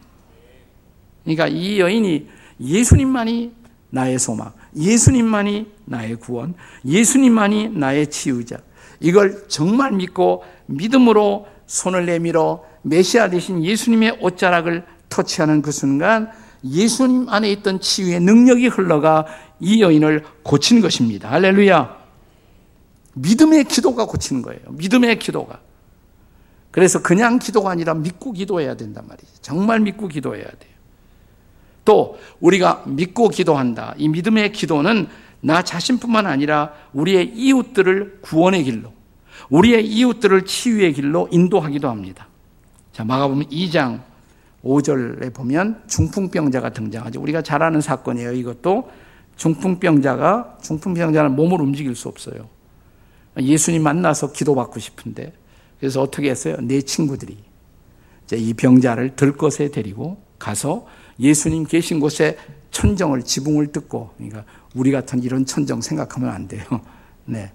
그러니까 1.24 1.48
이 1.48 1.80
여인이 1.80 2.28
예수님만이 2.60 3.52
나의 3.90 4.18
소망, 4.18 4.52
예수님만이 4.76 5.66
나의 5.84 6.16
구원, 6.16 6.54
예수님만이 6.84 7.70
나의 7.70 8.08
치유자. 8.08 8.58
이걸 9.00 9.48
정말 9.48 9.92
믿고 9.92 10.44
믿음으로 10.66 11.46
손을 11.66 12.06
내밀어 12.06 12.64
메시아 12.82 13.30
되신 13.30 13.64
예수님의 13.64 14.18
옷자락을 14.20 14.84
터치하는 15.08 15.62
그 15.62 15.72
순간 15.72 16.30
예수님 16.64 17.28
안에 17.28 17.50
있던 17.52 17.80
치유의 17.80 18.20
능력이 18.20 18.68
흘러가 18.68 19.26
이 19.60 19.82
여인을 19.82 20.24
고친 20.42 20.80
것입니다. 20.80 21.30
할렐루야. 21.30 22.04
믿음의 23.14 23.64
기도가 23.64 24.06
고치는 24.06 24.42
거예요. 24.42 24.60
믿음의 24.70 25.18
기도가. 25.18 25.60
그래서 26.70 27.00
그냥 27.00 27.38
기도가 27.38 27.70
아니라 27.70 27.94
믿고 27.94 28.32
기도해야 28.32 28.74
된단 28.74 29.06
말이죠. 29.06 29.30
정말 29.40 29.78
믿고 29.80 30.08
기도해야 30.08 30.44
돼요. 30.44 30.73
또 31.84 32.18
우리가 32.40 32.84
믿고 32.86 33.28
기도한다. 33.28 33.94
이 33.98 34.08
믿음의 34.08 34.52
기도는 34.52 35.08
나 35.40 35.62
자신뿐만 35.62 36.26
아니라 36.26 36.72
우리의 36.92 37.32
이웃들을 37.34 38.20
구원의 38.22 38.64
길로, 38.64 38.92
우리의 39.50 39.86
이웃들을 39.86 40.46
치유의 40.46 40.94
길로 40.94 41.28
인도하기도 41.30 41.88
합니다. 41.88 42.28
자, 42.92 43.04
마가복음 43.04 43.44
2장 43.44 44.00
5절에 44.64 45.34
보면 45.34 45.82
중풍병자가 45.86 46.70
등장하죠. 46.70 47.20
우리가 47.20 47.42
잘 47.42 47.62
아는 47.62 47.80
사건이에요. 47.80 48.32
이것도 48.32 48.90
중풍병자가 49.36 50.58
중풍병자는 50.62 51.36
몸을 51.36 51.60
움직일 51.60 51.94
수 51.94 52.08
없어요. 52.08 52.48
예수님 53.38 53.82
만나서 53.82 54.32
기도받고 54.32 54.80
싶은데 54.80 55.32
그래서 55.78 56.00
어떻게 56.00 56.30
했어요? 56.30 56.56
내 56.60 56.80
친구들이 56.80 57.36
이제 58.24 58.36
이 58.36 58.54
병자를 58.54 59.16
들것에 59.16 59.70
데리고 59.70 60.22
가서 60.38 60.86
예수님 61.18 61.64
계신 61.64 62.00
곳에 62.00 62.36
천정을 62.70 63.22
지붕을 63.22 63.68
뜯고 63.72 64.10
그러니까 64.16 64.44
우리 64.74 64.90
같은 64.90 65.22
이런 65.22 65.46
천정 65.46 65.80
생각하면 65.80 66.30
안 66.30 66.48
돼요. 66.48 66.64
네. 67.24 67.52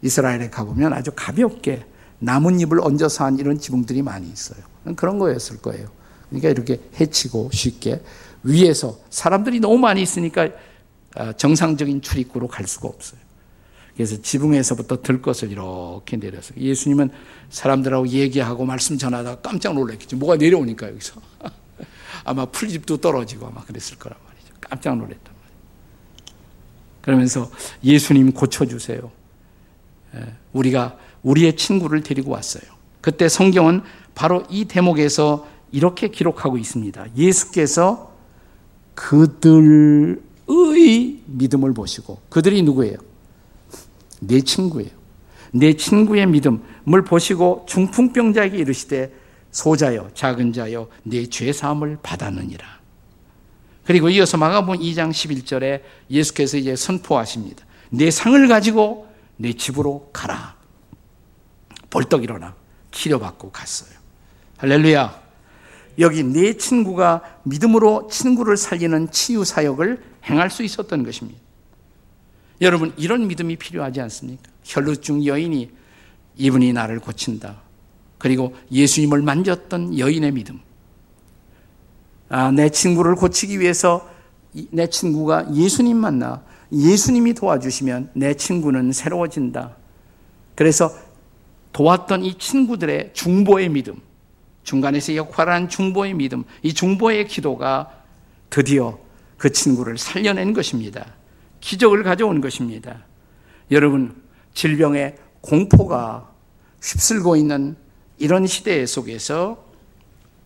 이스라엘에 0.00 0.50
가보면 0.50 0.92
아주 0.92 1.12
가볍게 1.14 1.84
나뭇잎을 2.18 2.80
얹어서 2.80 3.24
한 3.24 3.38
이런 3.38 3.58
지붕들이 3.58 4.02
많이 4.02 4.28
있어요. 4.28 4.58
그런 4.96 5.18
거였을 5.18 5.58
거예요. 5.58 5.88
그러니까 6.28 6.48
이렇게 6.48 6.80
해치고 6.98 7.50
쉽게 7.52 8.02
위에서 8.42 8.98
사람들이 9.10 9.60
너무 9.60 9.78
많이 9.78 10.02
있으니까 10.02 10.48
아, 11.14 11.32
정상적인 11.32 12.00
출입구로 12.00 12.48
갈 12.48 12.66
수가 12.66 12.88
없어요. 12.88 13.20
그래서 13.94 14.20
지붕에서부터 14.20 15.02
들 15.02 15.20
것을 15.20 15.50
이렇게 15.52 16.16
내려서 16.16 16.54
예수님은 16.56 17.10
사람들하고 17.50 18.08
얘기하고 18.08 18.64
말씀 18.64 18.96
전하다가 18.96 19.42
깜짝 19.42 19.74
놀랐겠죠. 19.74 20.16
뭐가 20.16 20.36
내려오니까 20.36 20.88
여기서. 20.88 21.20
아마 22.24 22.46
풀집도 22.46 22.98
떨어지고 22.98 23.46
아마 23.46 23.64
그랬을 23.64 23.98
거란 23.98 24.18
말이죠. 24.26 24.54
깜짝 24.60 24.96
놀랐단 24.96 25.18
말이에요. 25.24 25.58
그러면서 27.00 27.50
예수님 27.82 28.32
고쳐주세요. 28.32 29.10
예, 30.14 30.34
우리가 30.52 30.98
우리의 31.22 31.56
친구를 31.56 32.02
데리고 32.02 32.32
왔어요. 32.32 32.62
그때 33.00 33.28
성경은 33.28 33.82
바로 34.14 34.44
이 34.50 34.66
대목에서 34.66 35.46
이렇게 35.72 36.08
기록하고 36.08 36.58
있습니다. 36.58 37.16
예수께서 37.16 38.12
그들의 38.94 40.18
믿음을 41.26 41.72
보시고 41.72 42.20
그들이 42.28 42.62
누구예요? 42.62 42.96
내 44.20 44.40
친구예요. 44.40 44.90
내 45.52 45.74
친구의 45.74 46.26
믿음을 46.26 47.04
보시고 47.06 47.66
중풍병자에게 47.68 48.56
이르시되 48.58 49.12
소자여 49.52 50.10
작은 50.14 50.52
자여 50.52 50.88
내 51.04 51.26
죄 51.26 51.52
사함을 51.52 51.98
받았느니라. 52.02 52.82
그리고 53.84 54.08
이어서 54.10 54.36
마가복음 54.36 54.80
2장 54.80 55.10
11절에 55.10 55.82
예수께서 56.10 56.56
이제 56.56 56.74
선포하십니다. 56.76 57.64
내 57.90 58.10
상을 58.10 58.48
가지고 58.48 59.08
내 59.36 59.52
집으로 59.52 60.10
가라. 60.12 60.56
벌떡 61.90 62.24
일어나 62.24 62.54
치료받고 62.90 63.50
갔어요. 63.50 63.90
할렐루야. 64.58 65.22
여기 65.98 66.22
내 66.22 66.56
친구가 66.56 67.40
믿음으로 67.42 68.08
친구를 68.10 68.56
살리는 68.56 69.10
치유 69.10 69.44
사역을 69.44 70.02
행할 70.24 70.48
수 70.50 70.62
있었던 70.62 71.02
것입니다. 71.04 71.40
여러분, 72.60 72.94
이런 72.96 73.26
믿음이 73.26 73.56
필요하지 73.56 74.00
않습니까? 74.02 74.44
혈루증 74.64 75.26
여인이 75.26 75.70
이분이 76.36 76.72
나를 76.72 77.00
고친다. 77.00 77.61
그리고 78.22 78.54
예수님을 78.70 79.20
만졌던 79.20 79.98
여인의 79.98 80.30
믿음. 80.30 80.60
아, 82.28 82.52
내 82.52 82.68
친구를 82.68 83.16
고치기 83.16 83.58
위해서 83.58 84.08
내 84.70 84.86
친구가 84.86 85.52
예수님 85.52 85.96
만나 85.96 86.44
예수님이 86.70 87.34
도와주시면 87.34 88.10
내 88.14 88.34
친구는 88.34 88.92
새로워진다. 88.92 89.74
그래서 90.54 90.96
도왔던 91.72 92.24
이 92.24 92.38
친구들의 92.38 93.10
중보의 93.12 93.70
믿음, 93.70 94.00
중간에서 94.62 95.16
역할한 95.16 95.68
중보의 95.68 96.14
믿음, 96.14 96.44
이 96.62 96.72
중보의 96.72 97.26
기도가 97.26 97.90
드디어 98.50 99.00
그 99.36 99.50
친구를 99.50 99.98
살려낸 99.98 100.52
것입니다. 100.52 101.06
기적을 101.58 102.04
가져온 102.04 102.40
것입니다. 102.40 103.04
여러분, 103.72 104.14
질병의 104.54 105.16
공포가 105.40 106.30
휩쓸고 106.80 107.34
있는 107.34 107.81
이런 108.22 108.46
시대 108.46 108.86
속에서 108.86 109.64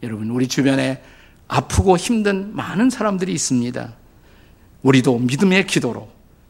여러분, 0.02 0.30
우리 0.30 0.48
주변에 0.48 1.02
아프고 1.46 1.98
힘든 1.98 2.56
많은 2.56 2.88
사람들이 2.88 3.30
있습니다. 3.34 3.94
우리도 4.80 5.18
믿음의 5.18 5.66
기도로 5.66 6.08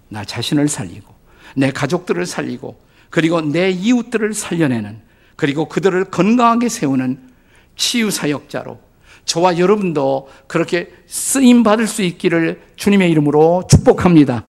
나 0.09 0.25
자신을 0.25 0.69
살리고, 0.69 1.12
내 1.57 1.73
가족들을 1.73 2.25
살리고, 2.27 2.81
그리고 3.11 3.41
내 3.41 3.71
이웃들을 3.71 4.35
살려내는, 4.35 5.01
그리고 5.35 5.69
그들을 5.69 6.05
건강하게 6.05 6.69
세우는 6.69 7.19
치유 7.75 8.12
사역자로 8.12 8.79
저와 9.25 9.59
여러분도 9.59 10.29
그렇게 10.47 10.93
쓰임 11.09 11.65
받을 11.65 11.89
수 11.89 12.03
있기를 12.03 12.62
주님의 12.77 13.11
이름으로 13.11 13.65
축복합니다. 13.69 14.47